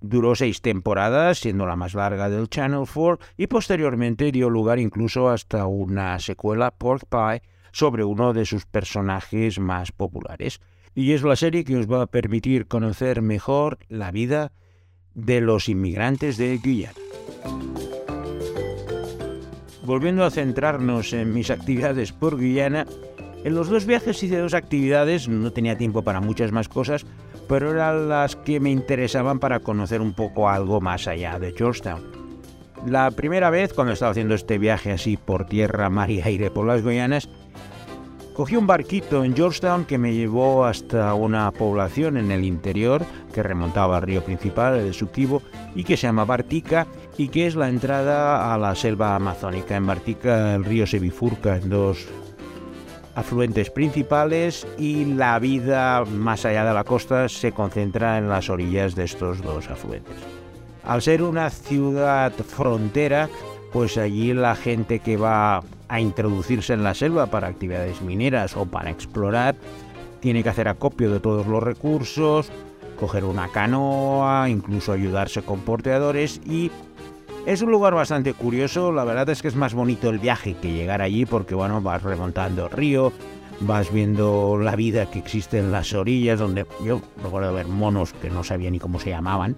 Duró 0.00 0.34
seis 0.34 0.62
temporadas, 0.62 1.40
siendo 1.40 1.66
la 1.66 1.76
más 1.76 1.94
larga 1.94 2.30
del 2.30 2.48
Channel 2.48 2.84
4, 2.90 3.18
y 3.36 3.48
posteriormente 3.48 4.32
dio 4.32 4.48
lugar 4.48 4.78
incluso 4.78 5.28
hasta 5.28 5.66
una 5.66 6.18
secuela, 6.20 6.70
Pork 6.70 7.04
Pie, 7.10 7.42
sobre 7.72 8.04
uno 8.04 8.32
de 8.32 8.46
sus 8.46 8.64
personajes 8.64 9.58
más 9.58 9.92
populares. 9.92 10.60
Y 10.94 11.12
es 11.12 11.22
la 11.22 11.36
serie 11.36 11.64
que 11.64 11.76
os 11.76 11.90
va 11.90 12.02
a 12.02 12.06
permitir 12.06 12.66
conocer 12.66 13.20
mejor 13.20 13.78
la 13.88 14.10
vida 14.10 14.52
de 15.14 15.40
los 15.40 15.68
inmigrantes 15.68 16.36
de 16.36 16.58
Guyana. 16.58 16.94
Volviendo 19.84 20.24
a 20.24 20.30
centrarnos 20.30 21.12
en 21.12 21.32
mis 21.32 21.50
actividades 21.50 22.12
por 22.12 22.36
Guyana, 22.36 22.86
en 23.42 23.54
los 23.54 23.68
dos 23.68 23.86
viajes 23.86 24.22
hice 24.22 24.38
dos 24.38 24.54
actividades, 24.54 25.28
no 25.28 25.52
tenía 25.52 25.78
tiempo 25.78 26.02
para 26.02 26.20
muchas 26.20 26.52
más 26.52 26.68
cosas, 26.68 27.06
pero 27.48 27.70
eran 27.72 28.08
las 28.08 28.36
que 28.36 28.60
me 28.60 28.70
interesaban 28.70 29.38
para 29.38 29.60
conocer 29.60 30.00
un 30.00 30.12
poco 30.12 30.48
algo 30.48 30.80
más 30.80 31.08
allá 31.08 31.38
de 31.38 31.52
Georgetown. 31.52 32.02
La 32.86 33.10
primera 33.10 33.50
vez, 33.50 33.72
cuando 33.72 33.92
estaba 33.92 34.12
haciendo 34.12 34.34
este 34.34 34.58
viaje 34.58 34.92
así 34.92 35.16
por 35.16 35.46
tierra, 35.46 35.90
mar 35.90 36.10
y 36.10 36.20
aire 36.20 36.50
por 36.50 36.66
las 36.66 36.82
Guyanas, 36.82 37.28
Cogí 38.40 38.56
un 38.56 38.66
barquito 38.66 39.22
en 39.22 39.36
Georgetown 39.36 39.84
que 39.84 39.98
me 39.98 40.14
llevó 40.14 40.64
hasta 40.64 41.12
una 41.12 41.50
población 41.50 42.16
en 42.16 42.30
el 42.30 42.42
interior 42.42 43.04
que 43.34 43.42
remontaba 43.42 43.98
al 43.98 44.02
río 44.02 44.24
principal, 44.24 44.78
el 44.78 44.94
Suquibo, 44.94 45.42
y 45.74 45.84
que 45.84 45.98
se 45.98 46.06
llama 46.06 46.24
Bartica 46.24 46.86
y 47.16 47.28
que 47.28 47.46
es 47.46 47.54
la 47.54 47.68
entrada 47.68 48.54
a 48.54 48.58
la 48.58 48.74
selva 48.74 49.14
amazónica. 49.14 49.76
En 49.76 49.86
Bartica 49.86 50.54
el 50.54 50.64
río 50.64 50.86
se 50.86 50.98
bifurca 50.98 51.56
en 51.56 51.68
dos 51.68 52.06
afluentes 53.14 53.70
principales 53.70 54.66
y 54.78 55.04
la 55.04 55.38
vida 55.38 56.04
más 56.04 56.44
allá 56.44 56.64
de 56.64 56.74
la 56.74 56.84
costa 56.84 57.28
se 57.28 57.52
concentra 57.52 58.18
en 58.18 58.28
las 58.28 58.48
orillas 58.48 58.94
de 58.94 59.04
estos 59.04 59.42
dos 59.42 59.68
afluentes. 59.68 60.16
Al 60.84 61.02
ser 61.02 61.22
una 61.22 61.50
ciudad 61.50 62.32
frontera, 62.32 63.28
pues 63.72 63.98
allí 63.98 64.32
la 64.32 64.54
gente 64.54 65.00
que 65.00 65.16
va 65.16 65.62
a 65.88 66.00
introducirse 66.00 66.72
en 66.72 66.84
la 66.84 66.94
selva 66.94 67.26
para 67.26 67.48
actividades 67.48 68.00
mineras 68.00 68.56
o 68.56 68.64
para 68.64 68.90
explorar, 68.90 69.56
tiene 70.20 70.42
que 70.42 70.48
hacer 70.48 70.68
acopio 70.68 71.10
de 71.10 71.20
todos 71.20 71.46
los 71.46 71.62
recursos, 71.62 72.50
coger 72.98 73.24
una 73.24 73.48
canoa, 73.48 74.48
incluso 74.48 74.92
ayudarse 74.92 75.42
con 75.42 75.60
porteadores 75.60 76.40
y 76.44 76.70
es 77.46 77.62
un 77.62 77.70
lugar 77.70 77.94
bastante 77.94 78.34
curioso, 78.34 78.92
la 78.92 79.04
verdad 79.04 79.28
es 79.30 79.42
que 79.42 79.48
es 79.48 79.56
más 79.56 79.74
bonito 79.74 80.10
el 80.10 80.18
viaje 80.18 80.54
que 80.54 80.72
llegar 80.72 81.02
allí 81.02 81.24
porque 81.26 81.54
bueno, 81.54 81.80
vas 81.80 82.02
remontando 82.02 82.66
el 82.66 82.70
río, 82.70 83.12
vas 83.60 83.92
viendo 83.92 84.58
la 84.58 84.76
vida 84.76 85.10
que 85.10 85.18
existe 85.18 85.58
en 85.58 85.72
las 85.72 85.92
orillas, 85.92 86.38
donde 86.38 86.66
yo 86.84 87.00
recuerdo 87.22 87.52
ver 87.54 87.66
monos 87.66 88.12
que 88.12 88.30
no 88.30 88.44
sabía 88.44 88.70
ni 88.70 88.78
cómo 88.78 89.00
se 89.00 89.10
llamaban, 89.10 89.56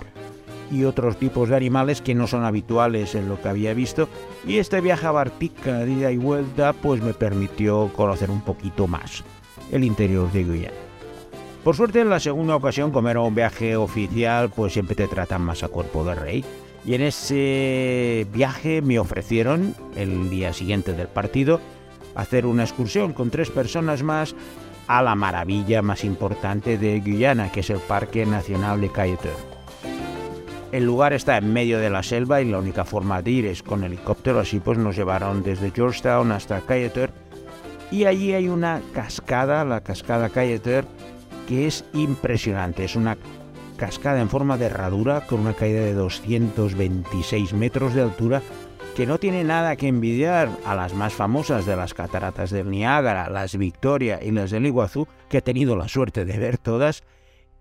y 0.71 0.85
otros 0.85 1.19
tipos 1.19 1.49
de 1.49 1.57
animales 1.57 2.01
que 2.01 2.15
no 2.15 2.27
son 2.27 2.45
habituales 2.45 3.15
en 3.15 3.29
lo 3.29 3.41
que 3.41 3.49
había 3.49 3.75
visto 3.75 4.09
y 4.47 4.57
este 4.57 4.81
viaje 4.81 5.07
a 5.07 5.11
Bartica 5.11 5.79
de 5.81 5.93
ida 5.93 6.11
y 6.11 6.17
vuelta 6.17 6.73
pues 6.73 7.03
me 7.03 7.13
permitió 7.13 7.91
conocer 7.95 8.31
un 8.31 8.41
poquito 8.41 8.87
más 8.87 9.23
el 9.71 9.85
interior 9.85 10.33
de 10.33 10.45
Guyana. 10.45 10.77
Por 11.63 11.77
suerte 11.77 12.01
en 12.01 12.09
la 12.09 12.21
segunda 12.21 12.57
ocasión 12.57 12.91
como 12.91 13.11
era 13.11 13.21
un 13.21 13.35
viaje 13.35 13.77
oficial 13.77 14.49
pues 14.49 14.73
siempre 14.73 14.97
te 14.97 15.09
tratan 15.09 15.43
más 15.43 15.63
a 15.63 15.69
cuerpo 15.69 16.05
de 16.05 16.15
rey 16.15 16.45
y 16.85 16.95
en 16.95 17.03
ese 17.03 18.27
viaje 18.33 18.83
me 18.83 18.99
ofrecieron 18.99 19.75
el 19.97 20.31
día 20.31 20.53
siguiente 20.53 20.93
del 20.93 21.09
partido 21.09 21.61
hacer 22.15 22.47
una 22.47 22.65
excursión 22.65 23.13
con 23.13 23.31
tres 23.31 23.51
personas 23.51 24.03
más 24.03 24.35
a 24.89 25.03
la 25.03 25.15
maravilla 25.15 25.81
más 25.81 26.05
importante 26.05 26.77
de 26.77 27.01
Guyana 27.01 27.53
que 27.53 27.61
es 27.61 27.71
el 27.71 27.79
Parque 27.79 28.27
Nacional 28.27 28.81
de 28.81 28.91
Cayeteur. 28.91 29.53
El 30.73 30.85
lugar 30.85 31.13
está 31.13 31.37
en 31.37 31.53
medio 31.53 31.79
de 31.79 31.91
la 31.91 32.03
selva 32.03 32.41
y 32.41 32.51
la 32.51 32.59
única 32.59 32.85
forma 32.85 33.21
de 33.21 33.31
ir 33.31 33.47
es 33.47 33.63
con 33.63 33.85
helicóptero, 33.85 34.41
así 34.41 34.59
pues 34.59 34.79
nos 34.79 34.97
llevaron 34.97 35.43
desde 35.43 35.71
Georgetown 35.71 36.33
hasta 36.33 36.61
Cayeter 36.63 37.13
y 37.91 38.07
allí 38.07 38.33
hay 38.33 38.49
una 38.49 38.81
cascada, 38.95 39.65
la 39.67 39.83
cascada 39.83 40.31
Cayeter, 40.31 40.87
que 41.47 41.67
es 41.67 41.85
impresionante, 41.93 42.85
es 42.85 42.97
una 42.97 43.19
cascada 43.77 44.21
en 44.21 44.29
forma 44.29 44.57
de 44.59 44.67
herradura 44.67 45.27
con 45.27 45.41
una 45.41 45.55
caída 45.55 45.81
de 45.81 45.95
226 45.95 47.53
metros 47.55 47.95
de 47.95 48.03
altura 48.03 48.43
que 48.95 49.07
no 49.07 49.19
tiene 49.19 49.43
nada 49.43 49.77
que 49.77 49.89
envidiar 49.89 50.51
a 50.67 50.75
las 50.75 50.95
más 50.95 51.15
famosas 51.15 51.65
de 51.65 51.77
las 51.77 51.95
cataratas 51.95 52.51
del 52.51 52.71
Niágara, 52.71 53.31
las 53.31 53.57
Victoria 53.57 54.21
y 54.23 54.31
las 54.31 54.51
del 54.51 54.67
Iguazú, 54.67 55.09
que 55.31 55.39
he 55.39 55.43
tenido 55.43 55.77
la 55.77 55.89
suerte 55.89 56.27
de 56.27 56.39
ver 56.39 56.59
todas, 56.59 57.03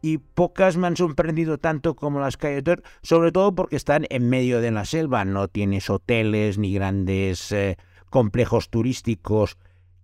y 0.01 0.17
pocas 0.17 0.77
me 0.77 0.87
han 0.87 0.97
sorprendido 0.97 1.57
tanto 1.57 1.95
como 1.95 2.19
las 2.19 2.35
Cayetor, 2.35 2.83
sobre 3.01 3.31
todo 3.31 3.55
porque 3.55 3.75
están 3.75 4.05
en 4.09 4.29
medio 4.29 4.59
de 4.59 4.71
la 4.71 4.83
selva, 4.83 5.23
no 5.23 5.47
tienes 5.47 5.89
hoteles 5.89 6.57
ni 6.57 6.73
grandes 6.73 7.51
eh, 7.51 7.77
complejos 8.09 8.69
turísticos 8.69 9.57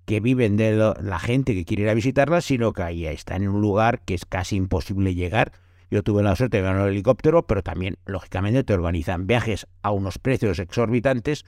que 0.05 0.21
viven 0.21 0.55
de 0.55 0.93
la 1.01 1.19
gente 1.19 1.53
que 1.53 1.65
quiere 1.65 1.83
ir 1.83 1.89
a 1.89 1.93
visitarlas, 1.93 2.45
sino 2.45 2.71
que 2.71 2.83
ahí 2.83 3.05
están 3.05 3.43
en 3.43 3.49
un 3.49 3.61
lugar 3.61 4.01
que 4.05 4.13
es 4.13 4.25
casi 4.25 4.55
imposible 4.55 5.13
llegar. 5.13 5.51
Yo 5.89 6.03
tuve 6.03 6.21
la 6.21 6.35
suerte 6.35 6.57
de 6.57 6.63
ganar 6.63 6.87
el 6.87 6.93
helicóptero, 6.93 7.47
pero 7.47 7.63
también, 7.63 7.97
lógicamente, 8.05 8.63
te 8.63 8.73
organizan 8.73 9.25
viajes 9.25 9.67
a 9.81 9.91
unos 9.91 10.19
precios 10.19 10.59
exorbitantes 10.59 11.45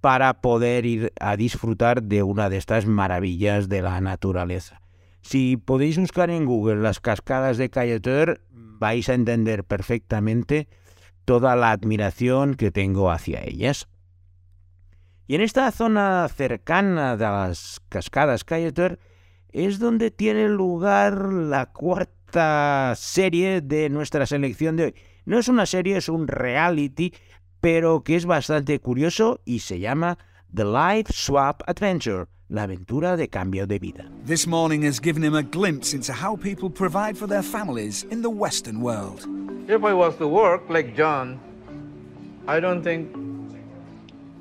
para 0.00 0.40
poder 0.40 0.86
ir 0.86 1.12
a 1.20 1.36
disfrutar 1.36 2.02
de 2.02 2.22
una 2.22 2.48
de 2.48 2.56
estas 2.56 2.86
maravillas 2.86 3.68
de 3.68 3.82
la 3.82 4.00
naturaleza. 4.00 4.80
Si 5.22 5.56
podéis 5.56 5.98
buscar 5.98 6.30
en 6.30 6.44
Google 6.44 6.82
las 6.82 7.00
cascadas 7.00 7.56
de 7.56 7.70
Cayeter, 7.70 8.40
vais 8.50 9.08
a 9.08 9.14
entender 9.14 9.64
perfectamente 9.64 10.68
toda 11.24 11.56
la 11.56 11.70
admiración 11.70 12.54
que 12.54 12.70
tengo 12.70 13.10
hacia 13.10 13.42
ellas. 13.44 13.88
Y 15.26 15.34
en 15.34 15.40
esta 15.40 15.70
zona 15.70 16.28
cercana 16.28 17.16
de 17.16 17.24
las 17.24 17.80
cascadas 17.88 18.44
Cayeter 18.44 18.98
es 19.52 19.78
donde 19.78 20.10
tiene 20.10 20.48
lugar 20.48 21.32
la 21.32 21.72
cuarta 21.72 22.23
serie 22.96 23.60
de 23.60 23.88
nuestra 23.90 24.26
selección 24.26 24.76
de 24.76 24.84
hoy. 24.84 24.94
No 25.24 25.38
es 25.38 25.48
una 25.48 25.66
serie, 25.66 25.96
es 25.96 26.08
un 26.08 26.28
reality, 26.28 27.12
pero 27.60 28.02
que 28.02 28.16
es 28.16 28.26
bastante 28.26 28.78
curioso 28.78 29.40
y 29.44 29.60
se 29.60 29.78
llama 29.78 30.18
The 30.54 30.64
Life 30.64 31.12
Swap 31.12 31.62
Adventure 31.66 32.26
la 32.48 32.64
aventura 32.64 33.16
de 33.16 33.28
cambio 33.28 33.66
de 33.66 33.78
vida. 33.78 34.04
This 34.26 34.46
morning 34.46 34.84
has 34.84 35.00
given 35.00 35.24
him 35.24 35.34
a 35.34 35.42
glimpse 35.42 35.94
into 35.94 36.12
how 36.12 36.36
people 36.36 36.70
provide 36.70 37.16
for 37.16 37.26
their 37.26 37.42
families 37.42 38.04
in 38.10 38.22
the 38.22 38.28
Western 38.28 38.80
world. 38.80 39.26
If 39.68 39.82
I 39.82 39.92
was 39.94 40.16
to 40.18 40.28
work 40.28 40.68
like 40.68 40.94
John, 40.94 41.40
I 42.46 42.60
don't 42.60 42.82
think 42.82 43.08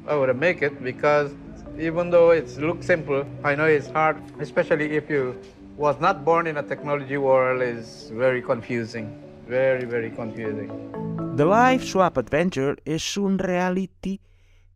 I 0.08 0.16
would 0.16 0.36
make 0.38 0.62
it 0.62 0.84
because 0.84 1.32
even 1.80 2.10
though 2.12 2.32
it 2.32 2.58
looks 2.58 2.86
simple, 2.86 3.26
I 3.44 3.56
know 3.56 3.66
it's 3.66 3.90
hard, 3.90 4.18
especially 4.40 4.96
if 4.98 5.10
you 5.10 5.36
was 5.78 6.00
not 6.00 6.24
born 6.24 6.48
in 6.48 6.58
a 6.58 6.64
technology 6.64 7.18
world 7.18 7.62
is 7.62 8.12
very 8.14 8.42
confusing. 8.42 9.10
Very, 9.48 9.86
very 9.86 10.12
confusing. 10.12 10.70
The 11.36 11.46
Life 11.46 11.86
Swap 11.86 12.18
Adventure 12.18 12.78
es 12.86 13.18
un 13.18 13.40
reality 13.40 14.22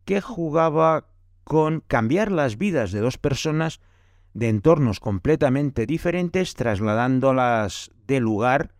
que 0.04 0.20
jugaba 0.20 1.06
con 1.44 1.80
cambiar 1.80 2.30
las 2.30 2.58
vidas 2.58 2.92
de 2.92 3.00
dos 3.00 3.16
personas 3.16 3.80
de 4.34 4.48
entornos 4.48 5.00
completamente 5.00 5.86
diferentes, 5.86 6.54
trasladándolas 6.54 7.90
de 8.06 8.20
lugar 8.20 8.74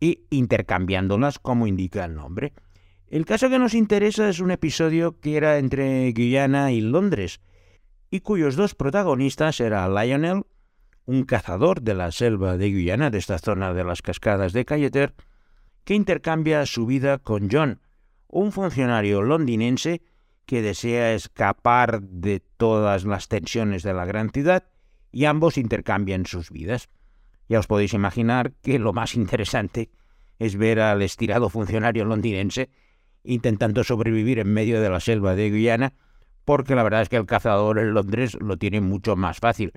e 0.00 0.26
intercambiándolas 0.30 1.38
como 1.38 1.66
indica 1.66 2.04
el 2.04 2.14
nombre. 2.14 2.52
El 3.08 3.24
caso 3.24 3.48
que 3.48 3.58
nos 3.58 3.74
interesa 3.74 4.28
es 4.28 4.40
un 4.40 4.50
episodio 4.50 5.20
que 5.20 5.36
era 5.36 5.58
entre 5.58 6.10
Guyana 6.12 6.72
y 6.72 6.80
Londres, 6.80 7.40
y 8.10 8.20
cuyos 8.20 8.56
dos 8.56 8.74
protagonistas 8.74 9.60
era 9.60 9.88
Lionel, 9.88 10.44
un 11.06 11.24
cazador 11.24 11.82
de 11.82 11.94
la 11.94 12.10
selva 12.12 12.56
de 12.56 12.70
Guyana, 12.70 13.10
de 13.10 13.18
esta 13.18 13.38
zona 13.38 13.72
de 13.72 13.84
las 13.84 14.02
cascadas 14.02 14.52
de 14.52 14.64
Cayeter, 14.64 15.14
que 15.84 15.94
intercambia 15.94 16.66
su 16.66 16.84
vida 16.84 17.18
con 17.18 17.48
John, 17.50 17.80
un 18.28 18.52
funcionario 18.52 19.22
londinense 19.22 20.02
que 20.44 20.62
desea 20.62 21.14
escapar 21.14 22.02
de 22.02 22.40
todas 22.40 23.04
las 23.04 23.28
tensiones 23.28 23.82
de 23.82 23.94
la 23.94 24.04
gran 24.04 24.30
ciudad 24.30 24.64
y 25.12 25.24
ambos 25.24 25.58
intercambian 25.58 26.26
sus 26.26 26.50
vidas. 26.50 26.88
Ya 27.48 27.60
os 27.60 27.68
podéis 27.68 27.94
imaginar 27.94 28.52
que 28.62 28.78
lo 28.78 28.92
más 28.92 29.14
interesante 29.14 29.90
es 30.38 30.56
ver 30.56 30.80
al 30.80 31.02
estirado 31.02 31.48
funcionario 31.48 32.04
londinense 32.04 32.68
intentando 33.22 33.84
sobrevivir 33.84 34.38
en 34.38 34.52
medio 34.52 34.80
de 34.80 34.90
la 34.90 35.00
selva 35.00 35.34
de 35.34 35.50
Guyana, 35.50 35.94
porque 36.44 36.74
la 36.74 36.82
verdad 36.82 37.02
es 37.02 37.08
que 37.08 37.16
el 37.16 37.26
cazador 37.26 37.78
en 37.78 37.92
Londres 37.92 38.36
lo 38.40 38.56
tiene 38.56 38.80
mucho 38.80 39.16
más 39.16 39.38
fácil. 39.38 39.72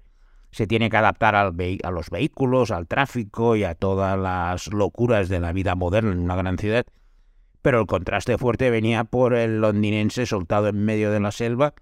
Se 0.51 0.67
tiene 0.67 0.89
que 0.89 0.97
adaptar 0.97 1.35
al 1.35 1.53
a 1.83 1.91
los 1.91 2.09
vehículos, 2.09 2.71
al 2.71 2.87
tráfico 2.87 3.55
y 3.55 3.63
a 3.63 3.75
todas 3.75 4.17
las 4.17 4.67
locuras 4.73 5.29
de 5.29 5.39
la 5.39 5.53
vida 5.53 5.75
moderna 5.75 6.11
en 6.11 6.19
una 6.19 6.35
gran 6.35 6.57
ciudad, 6.57 6.85
pero 7.61 7.79
el 7.81 7.87
contraste 7.87 8.37
fuerte 8.37 8.69
venía 8.69 9.03
por 9.03 9.33
el 9.33 9.61
londinense 9.61 10.25
soltado 10.25 10.67
en 10.67 10.83
medio 10.83 11.11
de 11.11 11.19
la 11.19 11.31
selva 11.31 11.73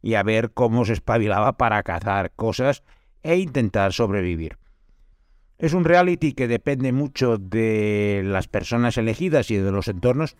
y 0.00 0.14
a 0.14 0.22
ver 0.22 0.52
cómo 0.52 0.84
se 0.84 0.94
espabilaba 0.94 1.56
para 1.56 1.82
cazar 1.82 2.32
cosas 2.34 2.82
e 3.22 3.36
intentar 3.36 3.92
sobrevivir. 3.92 4.58
Es 5.58 5.74
un 5.74 5.84
reality 5.84 6.32
que 6.32 6.48
depende 6.48 6.92
mucho 6.92 7.38
de 7.38 8.22
las 8.24 8.48
personas 8.48 8.98
elegidas 8.98 9.50
y 9.52 9.56
de 9.56 9.70
los 9.70 9.86
entornos, 9.86 10.36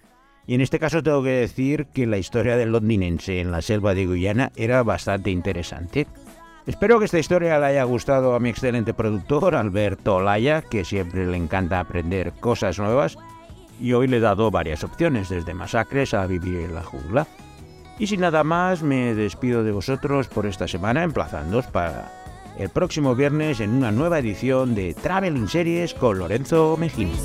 y 0.48 0.54
en 0.54 0.60
este 0.60 0.80
caso 0.80 1.02
tengo 1.04 1.22
que 1.22 1.30
decir 1.30 1.86
que 1.94 2.08
la 2.08 2.18
historia 2.18 2.56
del 2.56 2.72
londinense 2.72 3.40
en 3.40 3.52
la 3.52 3.62
selva 3.62 3.94
de 3.94 4.06
Guyana 4.06 4.50
era 4.56 4.82
bastante 4.82 5.30
interesante. 5.30 6.08
Espero 6.64 7.00
que 7.00 7.06
esta 7.06 7.18
historia 7.18 7.58
le 7.58 7.66
haya 7.66 7.82
gustado 7.82 8.34
a 8.34 8.40
mi 8.40 8.48
excelente 8.48 8.94
productor, 8.94 9.56
Alberto 9.56 10.16
Olaya, 10.16 10.62
que 10.62 10.84
siempre 10.84 11.26
le 11.26 11.36
encanta 11.36 11.80
aprender 11.80 12.32
cosas 12.38 12.78
nuevas, 12.78 13.18
y 13.80 13.94
hoy 13.94 14.06
le 14.06 14.18
he 14.18 14.20
dado 14.20 14.50
varias 14.52 14.84
opciones, 14.84 15.28
desde 15.28 15.54
masacres 15.54 16.14
a 16.14 16.24
vivir 16.26 16.60
en 16.60 16.74
la 16.76 16.84
jungla. 16.84 17.26
Y 17.98 18.06
sin 18.06 18.20
nada 18.20 18.44
más, 18.44 18.84
me 18.84 19.12
despido 19.14 19.64
de 19.64 19.72
vosotros 19.72 20.28
por 20.28 20.46
esta 20.46 20.68
semana, 20.68 21.02
emplazándoos 21.02 21.66
para 21.66 22.12
el 22.56 22.68
próximo 22.68 23.16
viernes 23.16 23.58
en 23.58 23.70
una 23.70 23.90
nueva 23.90 24.20
edición 24.20 24.76
de 24.76 24.94
Traveling 24.94 25.48
Series 25.48 25.94
con 25.94 26.18
Lorenzo 26.18 26.76
Mejini. 26.78 27.16